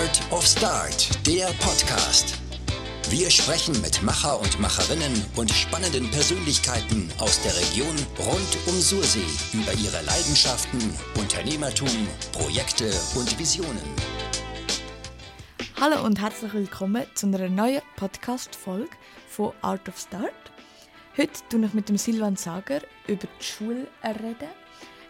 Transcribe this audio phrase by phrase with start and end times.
[0.00, 2.38] Art of Start, der Podcast.
[3.10, 9.26] Wir sprechen mit Macher und Macherinnen und spannenden Persönlichkeiten aus der Region rund um Sursee
[9.52, 10.80] über ihre Leidenschaften,
[11.18, 11.90] Unternehmertum,
[12.32, 13.84] Projekte und Visionen.
[15.78, 18.96] Hallo und herzlich willkommen zu einer neuen Podcast-Folge
[19.28, 20.32] von Art of Start.
[21.18, 24.48] Heute tue ich mit dem Silvan Sager über die Schule reden,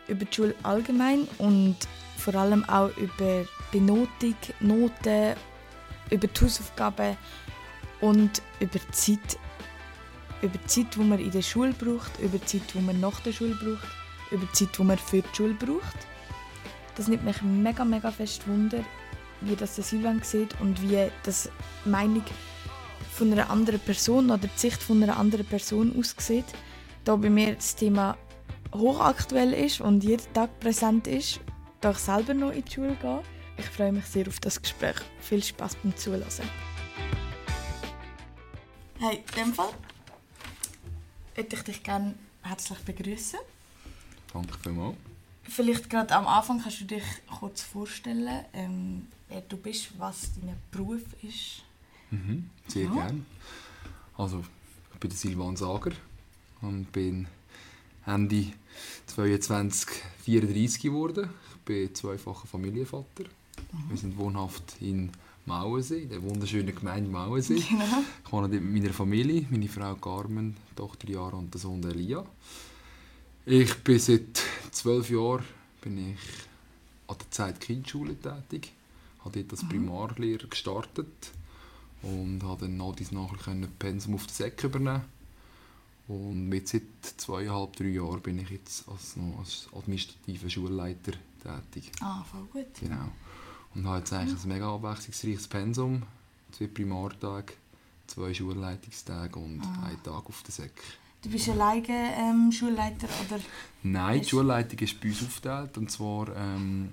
[0.08, 1.76] über die Schule allgemein und
[2.20, 5.34] vor allem auch über Benotung, Noten,
[6.10, 7.16] über die Hausaufgaben
[8.00, 9.38] und über die Zeit.
[10.42, 13.20] Über die Zeit, die man in der Schule braucht, über die Zeit, die man nach
[13.20, 13.88] der Schule braucht,
[14.30, 15.96] über die Zeit, die man für die Schule braucht.
[16.96, 18.84] Das nimmt mich mega, mega fest Wunder,
[19.42, 21.50] wie das der Silvan sieht und wie das
[21.84, 22.24] Meinung
[23.12, 26.46] von einer anderen Person oder die Sicht von einer anderen Person aussieht.
[27.04, 28.16] Da bei mir das Thema
[28.74, 31.40] hochaktuell ist und jeden Tag präsent ist,
[31.80, 33.22] da ich selber noch in die Schule gehe.
[33.56, 34.96] Ich freue mich sehr auf das Gespräch.
[35.20, 36.24] Viel Spaß beim Zuhören.
[38.98, 39.70] Hey, in dem Fall
[41.34, 43.38] würde ich dich gerne herzlich begrüßen.
[44.32, 44.96] Danke vielmals.
[45.44, 47.02] Vielleicht gerade am Anfang kannst du dich
[47.38, 51.62] kurz vorstellen, ähm, wer du bist, was dein Beruf ist.
[52.10, 52.92] Mhm, sehr Ja.
[52.92, 53.24] gerne.
[54.16, 54.44] Also,
[54.92, 55.92] ich bin Silvan Sager
[56.60, 57.26] und bin
[58.14, 58.46] Ende
[59.06, 59.88] 22
[60.24, 61.30] 34 geworden.
[61.52, 63.24] Ich bin zweifacher Familienvater.
[63.88, 65.10] Wir sind wohnhaft in
[65.46, 67.60] Mauensee, in der wunderschönen Gemeinde Mauensee.
[67.70, 68.02] Genau.
[68.24, 72.24] Ich wohne dort mit meiner Familie, meine Frau Carmen, Tochter Jara und der Sohn Elia.
[73.46, 75.44] Ich bin seit zwölf Jahren
[75.80, 76.18] bin ich
[77.06, 78.72] an der Zeit Kindschule tätig.
[79.24, 81.30] Habe dort als Primarlehrer gestartet
[82.02, 85.02] und habe dann nach dies nachher können Pensum auf der Säcke übernehmen.
[86.10, 86.82] Und mit seit
[87.18, 91.92] zweieinhalb, drei Jahren bin ich jetzt als, noch als administrativer Schulleiter tätig.
[92.00, 92.80] Ah, voll gut.
[92.80, 93.12] Genau.
[93.76, 96.02] Und habe jetzt eigentlich ein mega abwechslungsreiches Pensum.
[96.50, 97.52] Zwei Primartage,
[98.08, 100.82] zwei Schulleitungstage und einen Tag auf der Säcke.
[101.22, 103.40] Du bist alleine ähm, Schulleiter oder?
[103.84, 105.78] Nein, die Schulleitung ist bei uns aufgeteilt.
[105.78, 106.88] Und zwar ähm,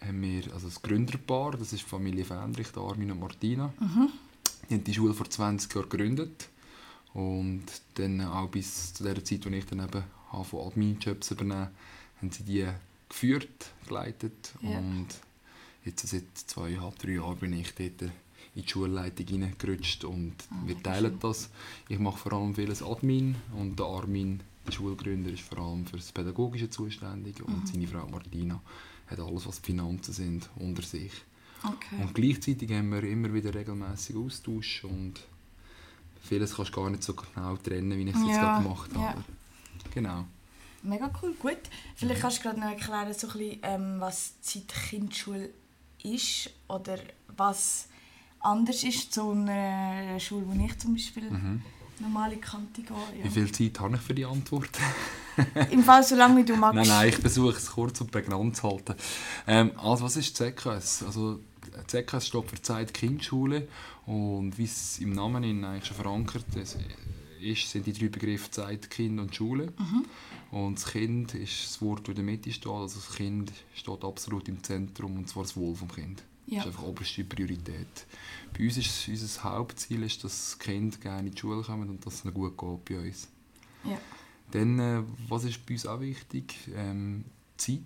[0.00, 3.70] haben wir also das Gründerpaar, das ist die Familie Fendrich, Armin und Martina.
[4.70, 6.48] Die haben die Schule vor 20 Jahren gegründet.
[7.14, 7.64] Und
[7.94, 11.68] dann auch bis zu der Zeit, als ich dann eben habe von Admin-Jobs übernehmen
[12.18, 12.68] haben sie die
[13.08, 14.52] geführt, geleitet.
[14.62, 14.78] Ja.
[14.78, 15.08] Und
[15.84, 18.12] jetzt seit zweieinhalb, drei Jahren bin ich dort
[18.54, 20.34] in die Schulleitung hineingerutscht und
[20.64, 21.50] wir mega teilen das.
[21.88, 25.96] Ich mache vor allem vieles Admin und der Armin, der Schulgründer, ist vor allem für
[25.96, 28.60] das Pädagogische zuständig und seine Frau Martina
[29.06, 31.12] hat alles, was die Finanzen sind, unter sich.
[31.64, 32.02] Okay.
[32.02, 35.20] Und gleichzeitig haben wir immer wieder regelmäßig Austausch und
[36.22, 38.90] vieles kannst du gar nicht so genau trennen, wie ich es jetzt Ja, gerade gemacht
[38.94, 39.00] ja.
[39.00, 39.24] habe.
[39.94, 40.24] Genau.
[40.82, 41.58] Mega cool, gut.
[41.94, 45.50] Vielleicht kannst du gerade noch erklären, so ein bisschen, ähm, was die Zeit Kindschule
[46.02, 46.98] ist oder
[47.36, 47.86] was
[48.40, 51.30] anders ist zu einer Schule, wo ich zum Beispiel
[52.00, 52.96] normale Kante gehe.
[53.14, 53.30] Wie Ja.
[53.30, 54.70] viel Zeit habe ich für die Antwort?
[55.70, 56.74] Im Fall so lange wie du magst.
[56.74, 58.94] Nein, nein, ich versuche es kurz und prägnant zu halten.
[59.46, 61.04] Ähm, also was ist ZKS?
[61.04, 61.38] Also
[61.86, 63.68] ZKS steht für Zeit Kindschule
[64.06, 66.78] und wie es im Namen in eigentlich schon verankert ist,
[67.70, 69.72] sind die drei Begriffe Zeit, Kind und Schule.
[70.50, 72.70] Und das Kind ist das Wort, das in der Mitte steht.
[72.70, 76.22] Also das Kind steht absolut im Zentrum und zwar das Wohl vom Kind.
[76.46, 76.58] Ja.
[76.58, 78.06] Das ist einfach oberste Priorität.
[78.56, 82.04] Bei uns ist unser Hauptziel, ist, dass die Kinder gerne in die Schule kommen und
[82.04, 83.28] dass es ihnen gut geht bei uns.
[83.84, 83.98] Ja.
[84.50, 86.54] Dann, äh, was ist bei uns auch wichtig?
[86.74, 87.24] Ähm,
[87.56, 87.78] Zeit.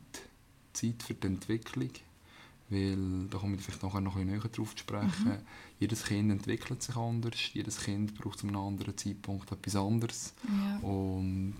[0.72, 1.91] Zeit für die Entwicklung.
[2.69, 5.38] Weil, da komme ich vielleicht nachher noch ein bisschen näher drauf zu sprechen.
[5.78, 7.38] Jedes Kind entwickelt sich anders.
[7.53, 10.34] Jedes Kind braucht zu einem anderen Zeitpunkt etwas anderes.
[10.49, 10.78] Ja.
[10.88, 11.56] Und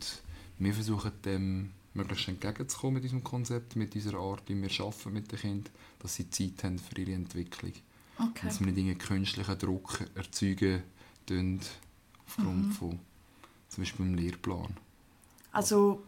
[0.59, 5.31] wir versuchen dem möglichst entgegenzukommen mit diesem Konzept, mit dieser Art, wie wir arbeiten mit
[5.31, 7.73] den Kindern, dass sie Zeit haben für ihre Entwicklung.
[8.19, 8.47] Okay.
[8.47, 10.83] Dass wir nicht einen künstlichen Druck erzeugen,
[11.27, 11.61] tun,
[12.27, 12.73] aufgrund Mhm.
[12.73, 12.99] von
[13.69, 14.77] zum Beispiel dem Lehrplan.
[15.53, 16.03] Also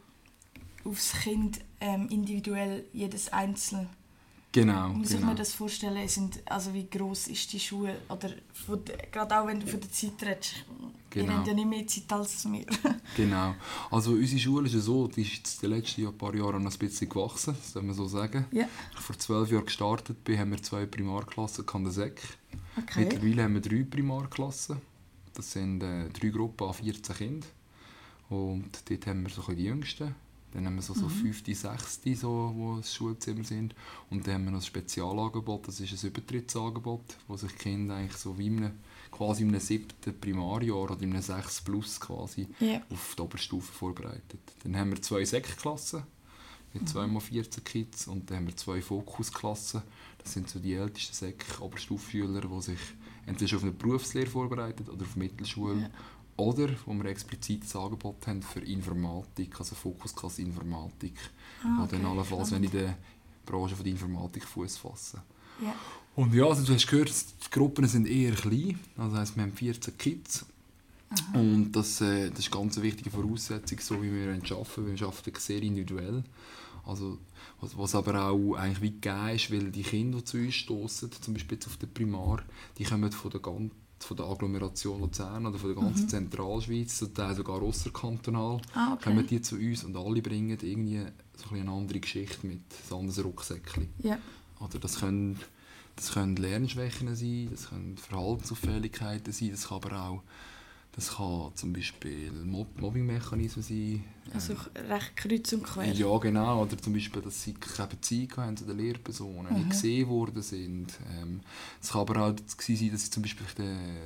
[0.85, 3.89] aufs Kind ähm, individuell, jedes Einzelne.
[4.61, 5.29] Genau, Muss ich genau.
[5.29, 7.97] mir das vorstellen, sind, also wie groß ist die Schule?
[8.09, 8.31] Oder
[9.13, 10.65] gerade auch wenn du von der Zeit redest.
[11.11, 11.33] Genau.
[11.35, 12.67] habt ja nicht mehr Zeit als wir.
[13.17, 13.55] Genau.
[13.91, 16.63] Also unsere Schule ist ja so, die ist jetzt in den letzten Jahr- paar Jahren
[16.63, 18.45] noch ein bisschen gewachsen, das soll man so sagen.
[18.53, 18.69] ja.
[18.93, 22.21] Ich vor zwölf Jahren gestartet bin, haben wir zwei Primarklassen an der SEC.
[22.77, 23.01] Okay.
[23.05, 24.77] Mittlerweile haben wir drei Primarklassen.
[25.35, 27.51] Das sind äh, drei Gruppen an 14 Kindern.
[28.29, 30.15] Und dort haben wir so die Jüngsten.
[30.53, 33.75] Dann haben wir so, so fünfte, sechste, so, wo das Schulzimmer sind.
[34.11, 38.17] Und dann haben wir noch ein Spezialangebot, das ist ein Übertrittsangebot, wo sich Kinder eigentlich
[38.17, 38.73] so wie in einem,
[39.11, 42.81] quasi einem siebten Primarjahr oder in einem 6 Plus quasi Ja.
[42.91, 44.41] auf die Oberstufe vorbereitet.
[44.63, 46.03] Dann haben wir zwei Sektklassen.
[46.75, 46.87] mit mhm.
[46.87, 49.83] zweimal 14 Kids und dann haben wir zwei Fokusklassen.
[50.19, 52.79] Das sind so die ältesten Sek Oberstufschüler, die sich
[53.25, 55.91] entweder auf eine Berufslehre vorbereitet oder auf Mittelschule ja.
[56.39, 61.15] Oder wo wir explizit ein Angebot haben für Informatik, also Fokusklasse Informatik,
[61.63, 61.97] ah, okay.
[61.97, 62.97] wo dann allenfalls, wenn in der
[63.45, 65.21] Branche von der Informatik Fuß fassen.
[65.63, 65.75] Ja.
[66.17, 69.53] Und ja, also du hast gehört, die Gruppen sind eher klein, also heisst, wir haben
[69.53, 70.47] 14 Kids
[71.11, 71.39] Aha.
[71.39, 74.99] Und das, äh, das ist ganz eine wichtige Voraussetzung, so wie wir arbeiten.
[74.99, 76.23] Wir arbeiten sehr individuell.
[76.85, 77.19] Also,
[77.61, 81.11] was, was aber auch eigentlich wie gegeben ist, weil die Kinder, die zu uns stoßen,
[81.13, 82.43] zum Beispiel jetzt auf der Primar,
[82.77, 83.73] die kommen von der, ganz,
[84.05, 86.09] von der Agglomeration Luzern oder von der ganzen mhm.
[86.09, 89.05] Zentralschweiz, zum Teil sogar außerkantonal, ah, okay.
[89.05, 91.03] kommen die zu uns und alle bringen irgendwie
[91.37, 92.61] so ein eine andere Geschichte mit,
[92.91, 93.89] ein anderes Rucksäckchen.
[94.03, 94.19] Ja.
[94.61, 95.39] Oder das können,
[95.97, 100.23] das können Lernschwächen sein, das können Verhaltensauffälligkeiten sein, das kann aber auch
[100.99, 104.03] das kann zum Beispiel Mob Mobbingmechanismen sein.
[104.35, 105.93] Also recht kreuz und quer.
[105.93, 106.63] Ja, genau.
[106.63, 109.59] Oder zum Beispiel, dass sie keine Beziehung haben zu den Lehrpersonen, mhm.
[109.59, 110.99] nicht gesehen worden sind.
[111.17, 111.41] Ähm,
[111.81, 114.01] es kann aber auch sein, dass sie zum Beispiel eine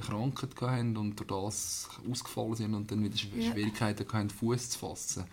[0.00, 3.52] Krankheit hatten und durch das ausgefallen sind und dann wieder ja.
[3.52, 5.24] Schwierigkeiten hatten, Fuß zu fassen.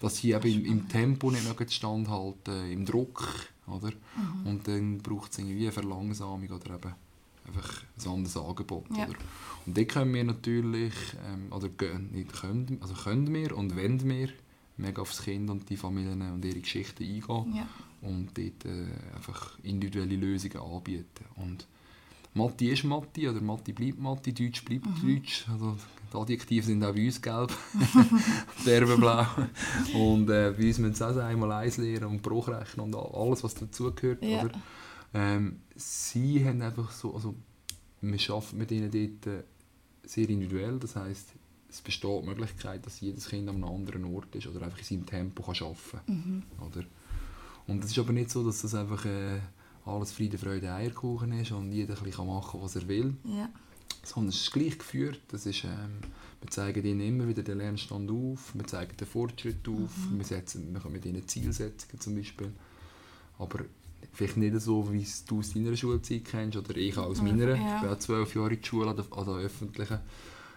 [0.00, 3.26] Dass sie eben im, im, Tempo nicht mehr standhalten, im Druck.
[3.66, 3.92] Oder?
[3.92, 4.46] Mhm.
[4.46, 6.94] Und dann braucht es irgendwie eine Verlangsamung oder eben
[7.48, 8.86] einfach ein anderes Angebot.
[8.96, 9.08] Ja.
[9.08, 9.18] Oder?
[9.66, 10.94] Und dort können wir natürlich,
[11.26, 11.68] ähm, oder
[12.10, 14.28] nicht können, also können wir und wollen wir
[14.76, 17.68] mega aufs Kind und die Familien und ihre Geschichten eingehen ja.
[18.00, 21.24] und dort äh, einfach individuelle Lösungen anbieten.
[21.36, 21.66] Und
[22.34, 25.16] Matti ist Matti oder Matti bleibt Matti, Deutsch bleibt mhm.
[25.16, 25.46] Deutsch.
[25.50, 25.76] Also
[26.12, 27.52] die Adjektive sind auch bei uns gelb,
[28.66, 29.26] derbeblau.
[29.94, 33.54] und äh, bei uns müssen sie auch einmal eins lernen und Bruchrechnen und alles, was
[33.54, 34.22] dazugehört.
[34.22, 34.48] Ja.
[35.14, 37.34] Ähm, sie haben einfach so, also
[38.00, 39.44] wir arbeiten mit ihnen dort äh,
[40.04, 41.34] sehr individuell, das heißt
[41.70, 44.84] es besteht die Möglichkeit, dass jedes Kind an einem anderen Ort ist oder einfach in
[44.84, 46.14] seinem Tempo kann arbeiten kann.
[46.14, 46.42] Mhm.
[46.66, 46.84] Oder?
[47.66, 49.40] Und es ist aber nicht so, dass das einfach äh,
[49.84, 53.14] alles Friede, Freude, Eierkuchen ist und jeder kann machen was er will.
[53.24, 53.50] Ja.
[54.02, 55.20] Sondern es ist gleich geführt.
[55.28, 56.00] Das ist, ähm,
[56.40, 60.18] wir zeigen ihnen immer wieder den Lernstand auf, wir zeigen den Fortschritt auf, mhm.
[60.18, 62.52] wir, setzen, wir können mit ihnen Zielsetzungen zum Beispiel.
[63.38, 63.64] Aber
[64.12, 67.56] vielleicht nicht so, wie du aus deiner Schulzeit kennst oder ich aus meiner.
[67.56, 67.76] Ja.
[67.76, 69.98] Ich bin auch zwölf Jahre in der Schule, an der, an der öffentlichen,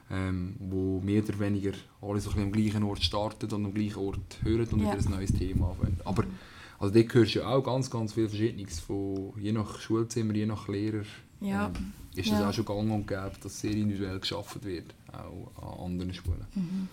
[0.10, 4.38] ähm, wo mehr oder weniger alle so am gleichen Ort starten und am gleichen Ort
[4.44, 4.94] hören und ja.
[4.94, 6.00] wieder ein neues Thema anfangen.
[6.06, 6.24] Aber
[6.80, 10.48] also dort hörst du ja auch ganz, ganz viel Verschiedenes, von, je nach Schulzimmer, je
[10.48, 11.04] nach Lehrer.
[11.40, 11.68] Ja.
[11.68, 15.92] Ähm, ist das auch schon gang und gäbe, dass sehr individuell geschaffen wird, auch an
[15.92, 16.46] anderen Schulen.
[16.56, 16.90] Mhm.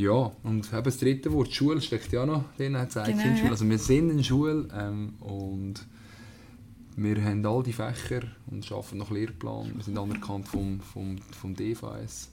[0.00, 3.50] Ja, und eben das dritte Wort, Schule, steckt ja noch drin, hat genau, ja.
[3.50, 5.86] Also wir sind in Schule ähm, und
[6.96, 9.76] wir haben all die Fächer und arbeiten nach Lehrplan.
[9.76, 12.30] Wir sind anerkannt vom, vom, vom DVS.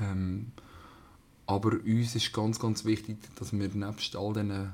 [0.00, 0.50] Ähm,
[1.46, 4.72] aber uns ist ganz, ganz wichtig, dass wir nebst all diesen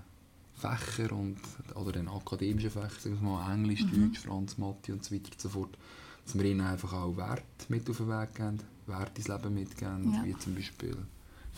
[0.54, 1.38] Fächern und,
[1.74, 4.08] oder den akademischen Fächern, sagen wir mal Englisch, mhm.
[4.08, 5.76] Deutsch, Franz, Mathe und so weiter und so fort,
[6.24, 10.14] dass wir ihnen einfach auch Wert mit auf den Weg geben, Wert ins Leben mitgeben,
[10.14, 10.24] ja.
[10.24, 10.96] wie zum Beispiel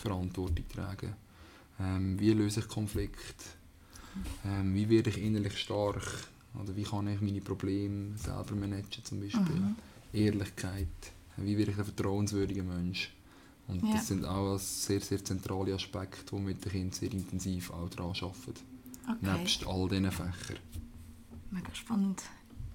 [0.01, 1.15] Verantwortung tragen?
[1.79, 3.45] Ähm, wie löse ich Konflikte?
[4.45, 6.27] Ähm, wie werde ich innerlich stark?
[6.61, 9.55] Oder wie kann ich meine Probleme selber managen zum Beispiel?
[9.55, 9.75] Mhm.
[10.11, 10.87] Ehrlichkeit.
[11.37, 13.13] Wie werde ich ein vertrauenswürdiger Mensch?
[13.67, 13.93] Und ja.
[13.93, 18.13] das sind auch sehr, sehr zentrale Aspekte, die mit den Kindern sehr intensiv auch daran
[18.21, 18.53] arbeiten.
[19.03, 19.37] Okay.
[19.37, 20.59] Nebst all diesen Fächern.
[21.51, 22.21] Mega spannend.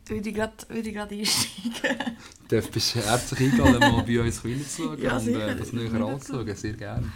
[0.08, 2.06] Würde ich gerade einsteigen.
[2.48, 6.54] Du darfst herzlich eingeladen, mal bei uns reinzuschauen ja, und äh, das näher anzuschauen.
[6.54, 7.12] Sehr gerne.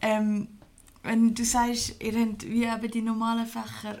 [0.00, 0.46] Ähm,
[1.02, 4.00] wenn du sagst, ihr habt wie eben die normalen Fächer,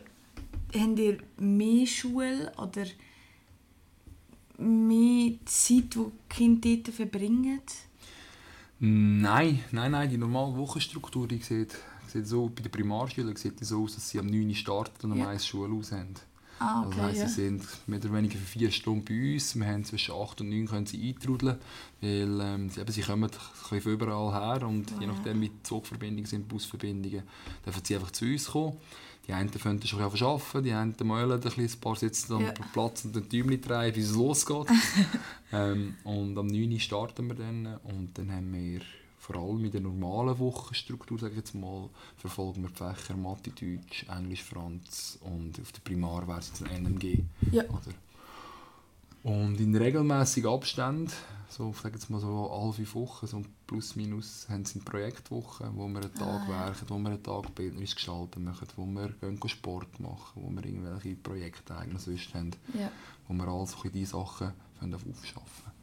[0.74, 2.84] habt ihr mehr Schule oder
[4.58, 7.60] mehr Zeit, die die Kinder dort verbringen?
[8.78, 10.10] Nein, nein, nein.
[10.10, 11.74] Die normale Wochenstruktur die sieht,
[12.06, 15.06] sieht so, bei den Primarschülern sieht die so aus, dass sie am 9 Uhr starten
[15.06, 15.28] und am ja.
[15.28, 16.14] 1 Schule aus haben.
[16.58, 17.28] Ah, okay, also heisst, ja.
[17.28, 19.56] sie sind mehr oder weniger für vier Stunden bei uns.
[19.58, 21.58] Wir haben zwischen 8 und 9 können sie eintrudeln,
[22.00, 25.62] weil ähm, sie, eben, sie kommen von überall her und oh, je nachdem wie die
[25.62, 27.22] Zugverbindungen sind, Busverbindungen,
[27.64, 28.76] dürfen sie einfach zu uns kommen.
[29.26, 32.48] Die einen können schon arbeiten, die einen malen ein, bisschen, ein paar sitzen ja.
[32.48, 34.66] am Platz und den Däumchen drehen, bis es losgeht.
[35.52, 38.80] ähm, und am 9 Uhr starten wir dann und dann haben wir
[39.24, 41.88] vor allem in der normalen Wochenstruktur, sage ich jetzt mal,
[42.18, 46.62] verfolgen wir die Fächer Mathe, Deutsch, Englisch, Franz und auf der Primar wäre es jetzt
[46.62, 47.24] ein NMG.
[47.50, 47.64] Ja.
[47.64, 47.94] Oder?
[49.22, 51.10] Und in regelmäßigen Abständen,
[51.48, 55.88] so, sage jetzt mal so alle fünf Wochen, so plus minus, haben sie Projektwochen, wo
[55.88, 56.66] wir einen Tag ah.
[56.66, 60.66] werken, wo wir einen Tag bildnerisch gestalten machen, wo wir gehen Sport machen, wo wir
[60.66, 62.90] irgendwelche Projekte eigentlich sonst haben, ja.
[63.26, 64.52] wo wir all solche Sachen
[64.82, 65.73] aufschaffen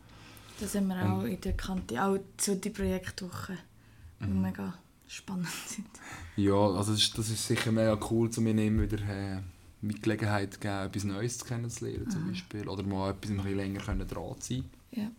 [0.61, 3.57] da sind wir auch in der Kante, auch zu die Projektwoche,
[4.19, 4.41] mhm.
[4.41, 4.75] mega
[5.07, 5.87] spannend sind.
[6.35, 9.39] Ja, also das ist, das ist sicher mega cool, zu mir immer wieder äh,
[9.81, 12.67] mit Gelegenheit geben, etwas Neues kennenzulernen zum Beispiel.
[12.67, 15.09] Oder mal etwas ein bisschen länger können dran sein Ja.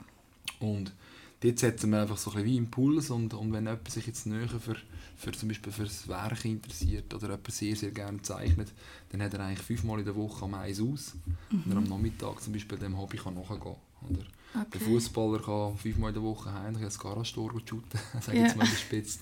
[0.60, 0.92] Und
[1.40, 4.26] dort setzen wir einfach so ein bisschen wie Impuls und, und wenn jemand sich jetzt
[4.26, 4.76] näher für,
[5.16, 8.72] für zum Beispiel für das Werk interessiert oder jemand sehr, sehr gerne zeichnet,
[9.10, 11.14] dann hat er eigentlich fünfmal in der Woche am Eis aus
[11.50, 14.18] und er am Nachmittag zum Beispiel dem Hobby kann nachgehen kann.
[14.54, 14.84] Oder der Okay.
[14.84, 19.20] Fußballer kann fünfmal in der Woche heim ein Garage-Tor shooten, sage ich jetzt mal gespitzt.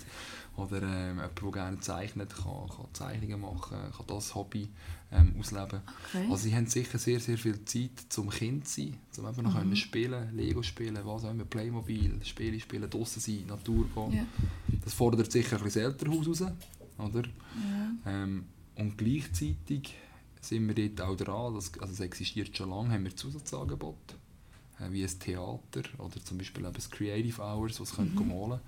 [0.57, 4.69] Oder ähm, jemand, der gerne zeichnet, kann, kann Zeichnungen machen, kann das Hobby
[5.13, 5.81] ähm, ausleben.
[6.09, 6.27] Okay.
[6.31, 9.55] Also sie haben sicher sehr, sehr viel Zeit zum Kind zu sein, zum einfach noch
[9.57, 14.13] können spielen, Lego spielen, was auch immer, Playmobil, Spiele spielen, draußen sein, Natur gehen.
[14.13, 14.27] ja.
[14.85, 16.53] Das fordert sicher ein bisschen das Elternhaus raus,
[16.99, 17.23] oder?
[17.25, 18.13] Ja.
[18.13, 18.45] Ähm,
[18.77, 19.95] und gleichzeitig
[20.41, 24.15] sind wir dort auch dran, das, also es existiert schon lange, haben wir Zusatzangebote,
[24.91, 28.29] wie ein Theater oder zum Beispiel eben das Creative Hours, was mhm.
[28.29, 28.61] malen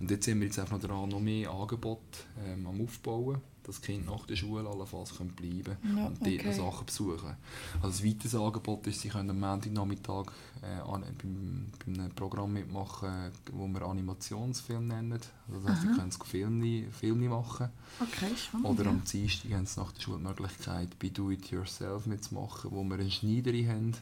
[0.00, 2.00] Und jetzt sind wir jetzt einfach noch dran, noch mehr Angebote
[2.44, 6.52] ähm, am Aufbauen, dass Kinder nach der Schule allenfalls können bleiben Ja, und dort okay.
[6.52, 7.36] Sachen besuchen.
[7.82, 10.32] Also ein weiteres Angebot ist, sie können am Montagnachmittag
[10.62, 15.20] äh, an, beim, bei einem Programm mitmachen, wo wir Animationsfilm nennen.
[15.50, 17.68] Also das heisst, sie können Filme, Filme machen.
[18.00, 18.66] Okay, spannend.
[18.66, 18.90] Oder ja.
[18.90, 22.82] am Dienstag haben sie nach der Schule die Möglichkeit, bei Do It Yourself mitzumachen, wo
[22.84, 23.92] wir eine Schneiderin haben,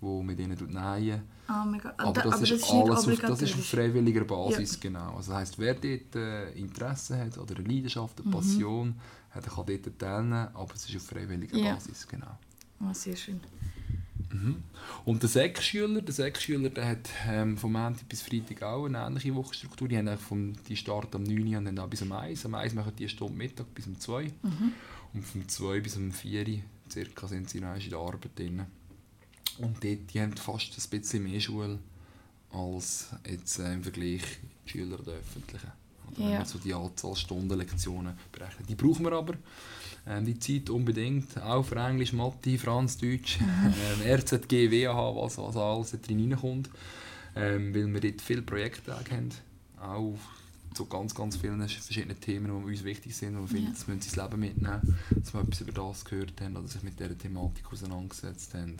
[0.00, 1.22] die mit ihnen nähen.
[1.70, 1.94] Mega.
[1.98, 5.16] Aber, da- das, ist nicht alles auf, das ist auf freiwilliger Basis, genau.
[5.16, 8.26] Also das heisst, wer dort äh, Interesse hat oder eine Leidenschaft, Mhm.
[8.32, 8.94] eine Passion
[9.30, 11.74] hat, der kann dort teilnehmen, aber es ist auf freiwilliger Ja.
[11.74, 12.38] Basis, genau.
[12.80, 13.40] Ah, sehr schön.
[15.04, 19.34] Und der Sechsschüler, der Sechsschüler, der hat ähm, vom Montag bis Freitag auch eine ähnliche
[19.34, 19.86] Wochenstruktur.
[19.88, 22.44] Die, haben vom, die starten am 9 Uhr und dann auch bis um 1.
[22.46, 24.30] Am 1 machen die eine Stunde Mittag bis um 2.
[25.12, 26.58] Und vom 2 bis um 4 Uhr
[26.90, 28.62] circa sind sie noch in der Arbeit drin.
[29.58, 31.78] Und dort, die haben fast ein bisschen mehr Schule
[32.50, 34.22] als jetzt äh, im Vergleich
[34.66, 35.70] die Schüler der öffentlichen.
[36.08, 36.38] Oder wenn Ja.
[36.40, 38.66] wir so die Anzahl Stunden Lektionen berechnen.
[38.68, 39.34] Die brauchen wir aber.
[40.06, 45.56] Ähm, die Zeit unbedingt, auch für Englisch, Mathe, Franz, Deutsch, ähm, RZG, WAH, was, was
[45.56, 46.68] alles da drin reinkommt.
[47.36, 49.30] Ähm, weil wir dort viele Projekttage haben,
[49.80, 50.16] auch
[50.74, 53.70] zu ganz, ganz vielen verschiedenen Themen, die uns wichtig sind, wo wir finden, Ja.
[53.72, 56.82] das müssen sie ins Leben mitnehmen, dass wir etwas über das gehört haben oder sich
[56.82, 58.76] mit dieser Thematik auseinandergesetzt haben.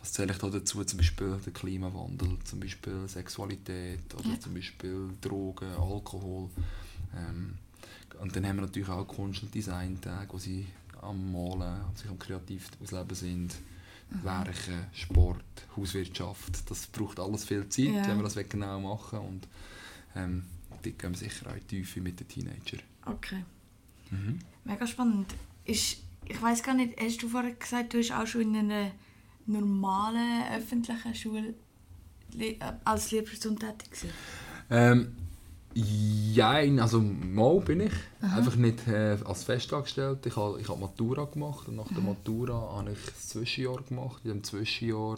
[0.00, 0.84] Was zähle ich da dazu?
[0.84, 4.40] Zum Beispiel der Klimawandel, zum Beispiel Sexualität oder Ja.
[4.40, 6.50] zum Beispiel Drogen, Alkohol.
[7.16, 7.54] Ähm,
[8.24, 10.66] und dann haben wir natürlich auch Kunst- und Design-Tage, wo sie
[11.02, 13.54] am Malen, sich am kreativ ausleben sind.
[14.22, 15.44] Werken, Sport,
[15.76, 18.06] Hauswirtschaft, das braucht alles viel Zeit, Ja.
[18.08, 19.48] wenn wir das genau machen und
[20.16, 22.80] ähm, dort gehen wir sicher auch in die Tiefe mit den Teenagern.
[23.04, 23.44] Okay.
[24.10, 24.38] Mhm.
[24.64, 25.34] Mega spannend.
[25.64, 28.90] Ist, ich weiß gar nicht, hast du vorher gesagt, du hast auch schon in einer
[29.46, 31.54] normalen öffentlichen Schule
[32.32, 34.10] le- äh, als Lehrperson tätig gewesen?
[34.70, 35.12] Ähm,
[35.74, 37.92] ja, also mal bin ich.
[38.20, 40.24] Einfach nicht äh, als Festangestellt.
[40.26, 44.20] Ich habe ich hab Matura gemacht und nach der Matura habe ich das Zwischenjahr gemacht.
[44.24, 45.16] In dem Zwischenjahr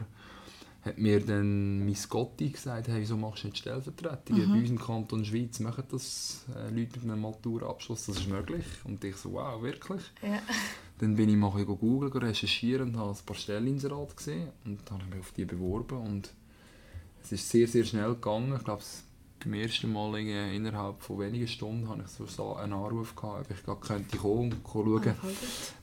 [0.82, 4.36] hat mir dann mein Gotti gesagt, hey, wieso machst du nicht Stellvertretung?
[4.36, 8.64] Bei uns im Kanton Schweiz machen das äh, Leute mit einem Matura-Abschluss, das ist möglich.
[8.84, 10.02] Und ich so, wow, wirklich?
[10.22, 10.40] Ja.
[10.98, 14.98] Dann bin ich mal ein googeln, recherchieren und habe ein paar Stelleninserate gesehen und dann
[14.98, 16.32] habe ich mich auf die beworben und
[17.22, 18.54] es ist sehr, sehr schnell gegangen.
[18.56, 18.82] Ich glaube,
[19.42, 23.56] beim ersten Mal irgendwie innerhalb von wenigen Stunden hatte ich so einen Anruf, gehabt, ob
[23.56, 25.14] ich gerade könnte kommen und schauen,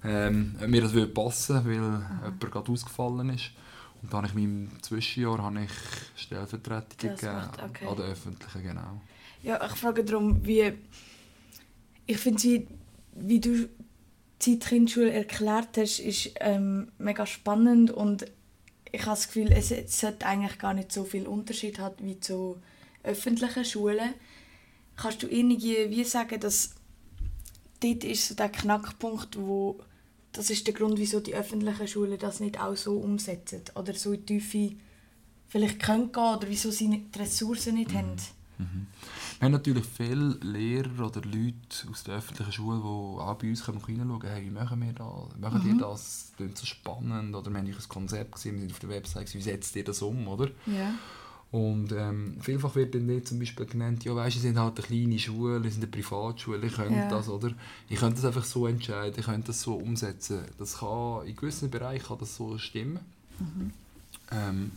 [0.03, 3.51] Ah, ähm, ob mir das würde passen würde, weil jemand gerade ausgefallen ist.
[4.01, 7.87] Und dann habe ich in meinem Zwischenjahr habe ich Stellvertretungen Das gegeben macht- okay.
[7.87, 9.01] an der öffentlichen, genau.
[9.43, 10.73] Ja, ich frage darum, wie.
[12.05, 12.67] Ich finde, wie,
[13.15, 13.69] wie du
[14.41, 18.25] die Kindschule erklärt hast, ist ähm, mega spannend und
[18.91, 22.19] ich habe das Gefühl, es, es sollte eigentlich gar nicht so viel Unterschied haben wie
[22.19, 22.57] zu
[23.03, 24.13] öffentlichen Schulen.
[24.95, 26.75] Kannst du irgendwie wie sagen, dass
[27.79, 29.79] dort ist so der Knackpunkt, wo
[30.31, 34.13] das ist der Grund, wieso die öffentlichen Schulen das nicht auch so umsetzen oder so
[34.13, 34.75] in die Tiefe
[35.47, 38.15] vielleicht können gehen oder wieso sie die Ressourcen nicht haben.
[38.57, 43.63] Wir haben natürlich viele Lehrer oder Leute aus der öffentlichen Schule, die auch bei uns
[43.63, 45.35] kommen reinschauen können, hey, wie machen wir das?
[45.35, 46.31] Wie machen ihr das?
[46.37, 47.35] Das so spannend.
[47.35, 50.01] Oder wir haben ein Konzept gesehen, wir sind auf der Website, wie setzt ihr das
[50.01, 50.27] um?
[50.27, 50.49] Oder?
[50.65, 50.93] Ja.
[51.53, 54.87] Und ähm, vielfach wird dann dort zum Beispiel genannt, ja weißt, ihr seid halt eine
[54.87, 57.07] kleine Schule, seid eine Privatschule, ihr könnt Ja.
[57.09, 57.51] das, oder?
[57.89, 60.39] Ihr könnt das einfach so entscheiden, ihr könnt das so umsetzen.
[60.57, 62.99] Das kann, in gewissen Bereichen kann das so stimmen.
[64.31, 64.71] Ähm,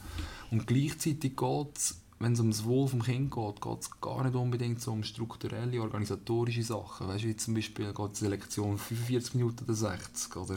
[0.50, 4.22] und gleichzeitig geht es, wenn es um das Wohl des Kindes geht, geht es gar
[4.24, 7.08] nicht unbedingt so um strukturelle, organisatorische Sachen.
[7.08, 10.56] Weißt du, wie zum Beispiel geht die Lektion 45 Minuten oder 60, oder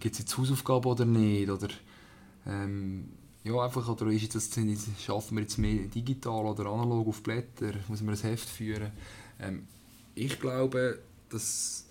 [0.00, 1.68] gibt es jetzt Hausaufgaben oder nicht, oder
[2.46, 3.04] ähm,
[3.42, 4.50] ja, einfach, oder ist jetzt das,
[5.02, 8.90] schaffen wir jetzt mehr digital oder analog auf Blätter, muss man ein Heft führen.
[9.38, 9.66] Ähm,
[10.14, 10.98] ich glaube,
[11.30, 11.86] dass,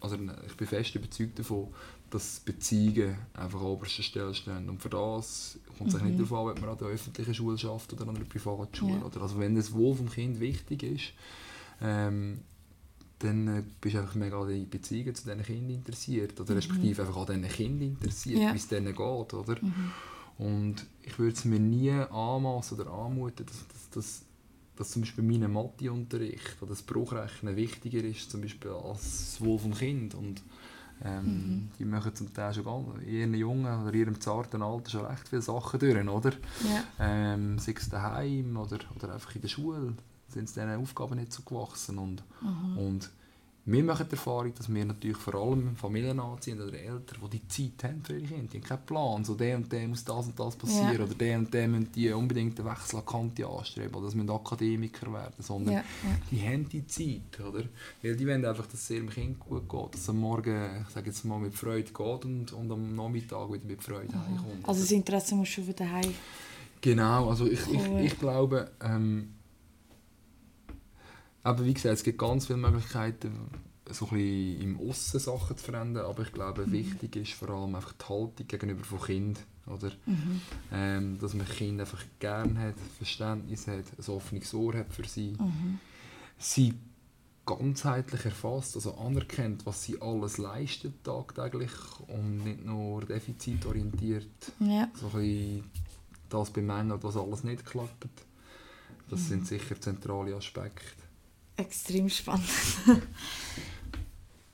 [0.00, 1.68] also ich bin fest überzeugt davon,
[2.10, 4.68] dass Beziehungen einfach an oberster Stelle stehen.
[4.68, 6.08] Und für das kommt es mhm.
[6.08, 8.98] nicht darauf an, ob man an der öffentlichen Schule schafft oder an einer privaten Schule.
[8.98, 9.04] Ja.
[9.04, 11.12] Oder also wenn das Wohl vom Kind wichtig ist,
[11.80, 12.40] ähm,
[13.20, 16.38] dann äh, bist du einfach mega an die Beziehungen zu diesen Kindern interessiert.
[16.40, 16.56] Oder mhm.
[16.56, 18.52] respektive einfach an diesen Kindern interessiert, ja.
[18.52, 18.98] wie es denen geht.
[18.98, 19.56] Oder?
[19.62, 19.92] Mhm.
[20.40, 24.22] Und ich würde es mir nie anmaßen oder anmuten, dass, dass, dass,
[24.74, 29.58] dass zum Beispiel mein Matheunterricht oder das Bruchrechnen wichtiger ist zum Beispiel als das Wohl
[29.58, 30.14] vom Kind.
[30.14, 30.42] Und,
[31.04, 31.68] ähm, mhm.
[31.78, 35.42] Die machen zum Teil schon in ihren jungen oder ihrem zarten Alter schon recht viele
[35.42, 36.30] Sachen durch, oder?
[36.30, 36.84] Ja.
[36.98, 39.92] Ähm, sei es daheim oder, oder einfach in der Schule
[40.28, 41.98] sind sie diesen Aufgaben nicht so gewachsen.
[41.98, 42.78] Und, mhm.
[42.78, 43.10] und
[43.66, 47.48] wir machen die Erfahrung, dass wir natürlich vor allem Familien anziehen oder Eltern, die die
[47.48, 48.48] Zeit haben für ihre Kinder.
[48.52, 51.04] Die haben keinen Plan, so der und der muss das und das passieren ja.
[51.04, 54.30] oder der und der müssen die unbedingt einen Wechsel an Kante anstreben oder das müssen
[54.30, 55.80] Akademiker werden, sondern ja.
[55.80, 56.16] Ja.
[56.30, 57.64] die haben die Zeit, oder?
[58.02, 60.94] Weil die wollen einfach, dass es ihrem Kind gut geht, dass es am Morgen, ich
[60.94, 64.26] sage jetzt mal, mit Freude geht und, und am Nachmittag wieder mit Freude mhm.
[64.26, 64.68] heimkommt.
[64.68, 66.14] Also das Interesse muss schon von daheim
[66.80, 69.34] Genau, also ich, ich, ich glaube, ähm,
[71.42, 73.50] aber wie gesagt, es gibt ganz viele Möglichkeiten,
[73.92, 76.72] so ein bisschen im Aussen Sachen zu verändern, aber ich glaube, mhm.
[76.72, 79.90] wichtig ist vor allem einfach die Haltung gegenüber von Kind, oder?
[80.06, 80.40] Mhm.
[80.72, 85.32] Ähm, dass man Kinder einfach gerne hat, Verständnis hat, ein offenes Ohr hat für sie,
[85.38, 85.78] mhm.
[86.38, 86.74] sie
[87.46, 91.72] ganzheitlich erfasst, also anerkennt, was sie alles leisten tagtäglich
[92.06, 94.88] und nicht nur defizitorientiert ja.
[94.94, 95.64] so ein bisschen
[96.28, 98.06] das bemängelt, was alles nicht klappt.
[99.08, 99.24] Das mhm.
[99.24, 100.99] sind sicher zentrale Aspekte
[101.56, 102.48] extrem spannend.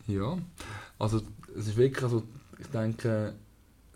[0.06, 0.38] ja,
[0.98, 1.22] also
[1.56, 2.22] es ist wirklich, also
[2.58, 3.34] ich denke,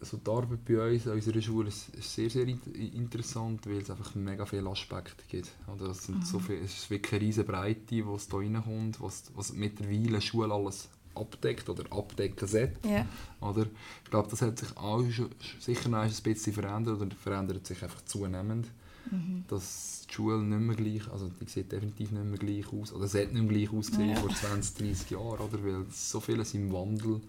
[0.02, 3.90] so die Arbeit bei uns an unserer Schule ist, ist sehr, sehr interessant, weil es
[3.90, 5.50] einfach mega viele Aspekte gibt.
[5.66, 6.24] Also es, sind mhm.
[6.24, 10.26] so viel, es ist wirklich eine riesige Breite, die da reinkommt, was, was mittlerweile die
[10.26, 12.88] Schule alles abdeckt oder abdecken sollte.
[12.88, 13.06] Yeah.
[13.40, 13.66] Oder?
[14.04, 18.02] Ich glaube, das hat sich auch schon, sicher ein bisschen verändert oder verändert sich einfach
[18.04, 18.66] zunehmend.
[19.10, 19.44] Mhm.
[19.48, 23.04] Dass die Schule nicht mehr gleich, also die sieht definitiv nicht mehr gleich aus, oder
[23.04, 24.16] es hat nicht mehr gleich ausgesehen ja.
[24.16, 25.64] vor 20, 30 Jahren, oder?
[25.64, 27.20] weil so vieles im Wandel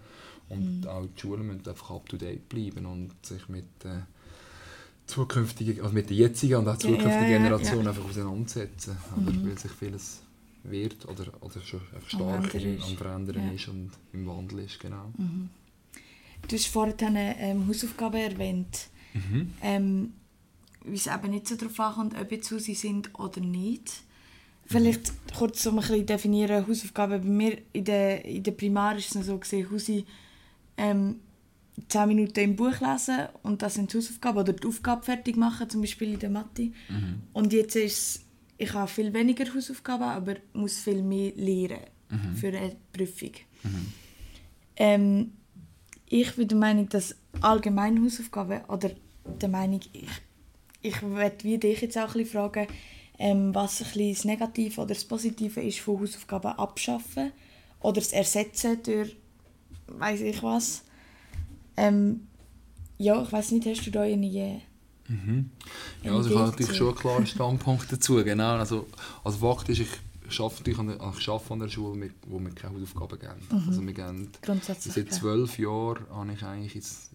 [0.48, 0.86] und mhm.
[0.86, 4.06] auch die Schulen müssen einfach up-to-date bleiben und sich mit der
[5.06, 9.32] zukünftigen, also mit der jetzigen und auch zukünftigen ja, ja, Generation einfach auseinandersetzen, oder?
[9.32, 9.48] Mhm.
[9.48, 10.20] weil sich vieles
[10.64, 15.12] wird oder, oder schon stark am, am Verändern ist und im Wandel ist, genau.
[15.16, 15.50] Mhm.
[16.48, 18.88] Du hast vorhin eine ähm, Hausaufgabe erwähnt.
[19.14, 19.52] Mhm.
[19.62, 20.12] Ähm,
[20.84, 24.02] wie es eben nicht so darauf ankommt, ob jetzt sie sind oder nicht.
[24.66, 27.20] Vielleicht kurz um ein bisschen definieren, Hausaufgaben.
[27.20, 30.04] Bei mir in der, in der Primar ist es so gesehen, Hausi
[30.76, 31.16] ähm,
[31.88, 35.68] 10 Minuten im Buch lesen und das sind die Hausaufgaben oder die Aufgabe fertig machen,
[35.68, 36.72] zum Beispiel in der Mathe.
[36.88, 37.22] Mhm.
[37.32, 38.24] Und jetzt ist
[38.62, 42.36] ich habe viel weniger Hausaufgaben, aber muss viel mehr lernen mhm.
[42.36, 43.32] für eine Prüfung.
[43.64, 43.92] Mhm.
[44.76, 45.32] Ähm,
[46.06, 48.90] ich bin der Meinung, dass allgemeine Hausaufgaben oder
[49.40, 50.08] der Meinung, ich
[50.82, 52.66] ich werde wie dich jetzt auch ein bisschen fragen,
[53.18, 57.32] ähm, was ein bisschen das Negative oder das Positive ist von Hausaufgaben abschaffen
[57.80, 59.16] oder das Ersetzen durch
[59.86, 60.82] weiß ich was.
[61.76, 62.26] Ähm,
[62.98, 64.60] ja, ich weiß nicht, hast du da eine
[65.08, 65.50] mhm.
[66.02, 68.54] Ja, also ich habe natürlich schon einen klaren Standpunkt dazu, genau.
[68.56, 68.86] Also,
[69.24, 70.72] also Fakt ist, ich arbeite der,
[71.18, 73.46] ich arbeite an der Schule, mit, wo wir keine Hausaufgaben geben.
[73.50, 73.68] Mhm.
[73.68, 74.30] Also wir geben,
[74.78, 77.11] seit zwölf Jahren habe ich eigentlich jetzt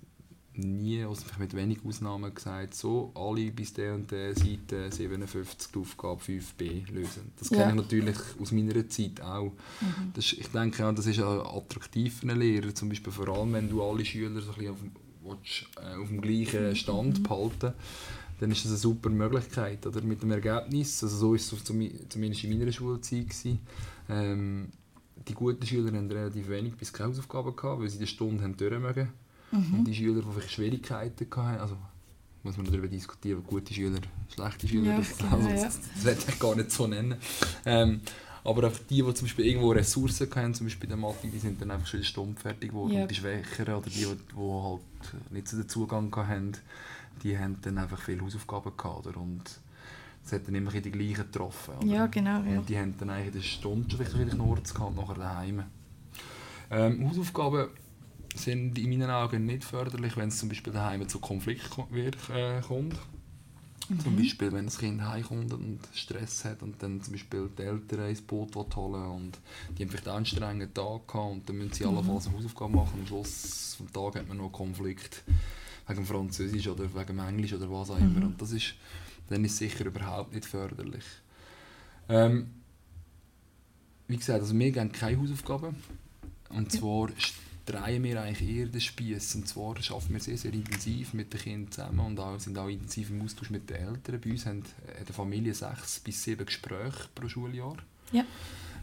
[0.57, 5.79] nie, also mit wenig Ausnahmen gesagt, so alle bis der und der Seite 57 die
[5.79, 7.31] Aufgabe 5b lösen.
[7.37, 7.69] Das kenne ja.
[7.69, 9.51] ich natürlich aus meiner Zeit auch.
[9.81, 10.11] Mhm.
[10.13, 13.69] Das, ich denke, ja, das ist attraktiv für einen Lehrer, zum Beispiel vor allem, wenn
[13.69, 14.77] du alle Schüler so ein bisschen auf,
[15.23, 17.23] willst, äh, auf dem gleichen Stand mhm.
[17.23, 17.73] behalten
[18.39, 19.83] dann ist das eine super Möglichkeit.
[19.87, 23.25] Oder mit dem Ergebnis, also so war es zumindest in meiner Schulzeit,
[24.09, 24.67] ähm,
[25.27, 28.55] die guten Schüler haben relativ wenig bis keine Hausaufgaben gehabt, weil sie die Stunde haben
[28.55, 29.09] durchmögen
[29.51, 29.79] Mhm.
[29.79, 31.77] Und die Schüler, die vielleicht Schwierigkeiten hatten, also
[32.43, 33.99] muss man darüber diskutieren, gute Schüler,
[34.33, 37.15] schlechte Schüler, ja, das, also, das, das werde ich gar nicht so nennen.
[37.65, 38.01] Ähm,
[38.43, 41.61] aber auch die, die zum Beispiel irgendwo Ressourcen hatten, zum Beispiel der Mathe, die sind
[41.61, 42.93] dann einfach schon stumpf fertig geworden.
[42.93, 43.01] Ja.
[43.01, 46.53] Und die Schwächeren oder die, die halt nicht so den Zugang hatten,
[47.23, 49.07] die haben dann einfach viele Hausaufgaben gehabt.
[49.07, 49.17] Oder?
[49.17, 49.43] Und
[50.25, 51.73] es hat dann immer die gleichen getroffen.
[51.75, 51.87] Oder?
[51.87, 52.41] Ja, genau.
[52.43, 52.59] Ja.
[52.59, 55.63] Und die haben dann eigentlich in der Stunde schon vielleicht nur gehabt, nachher daheim.
[56.69, 57.67] Ähm, Hausaufgaben
[58.37, 61.85] sind in meinen Augen nicht förderlich, wenn es zum Beispiel daheim zu Konflikten
[62.33, 62.95] äh, kommt.
[63.89, 63.99] Mhm.
[63.99, 68.09] Zum Beispiel, wenn das Kind heimkommt und Stress hat und dann zum Beispiel die Eltern
[68.09, 69.39] ins Boot holen und
[69.77, 71.97] die haben vielleicht einen anstrengenden Tag gehabt und dann müssen sie mhm.
[71.97, 72.99] allenfalls eine Hausaufgabe machen.
[72.99, 75.23] Am Schluss des Tages hat man noch Konflikt
[75.87, 78.19] wegen Französisch oder wegen Englisch oder was auch immer.
[78.19, 78.25] Mhm.
[78.27, 78.73] Und das ist,
[79.29, 81.05] dann ist sicher überhaupt nicht förderlich.
[82.09, 82.51] Ähm,
[84.07, 85.75] wie gesagt, also wir geben keine Hausaufgaben.
[86.49, 87.09] Und zwar
[87.67, 89.35] drehen wir eigentlich eher den Spieß.
[89.35, 92.67] Und zwar arbeiten wir sehr, sehr intensiv mit den Kindern zusammen und auch, sind auch
[92.67, 94.21] intensiv im Austausch mit den Eltern.
[94.21, 94.63] Bei uns haben
[94.99, 97.77] in der Familie sechs bis sieben Gespräche pro Schuljahr.
[98.11, 98.23] Ja.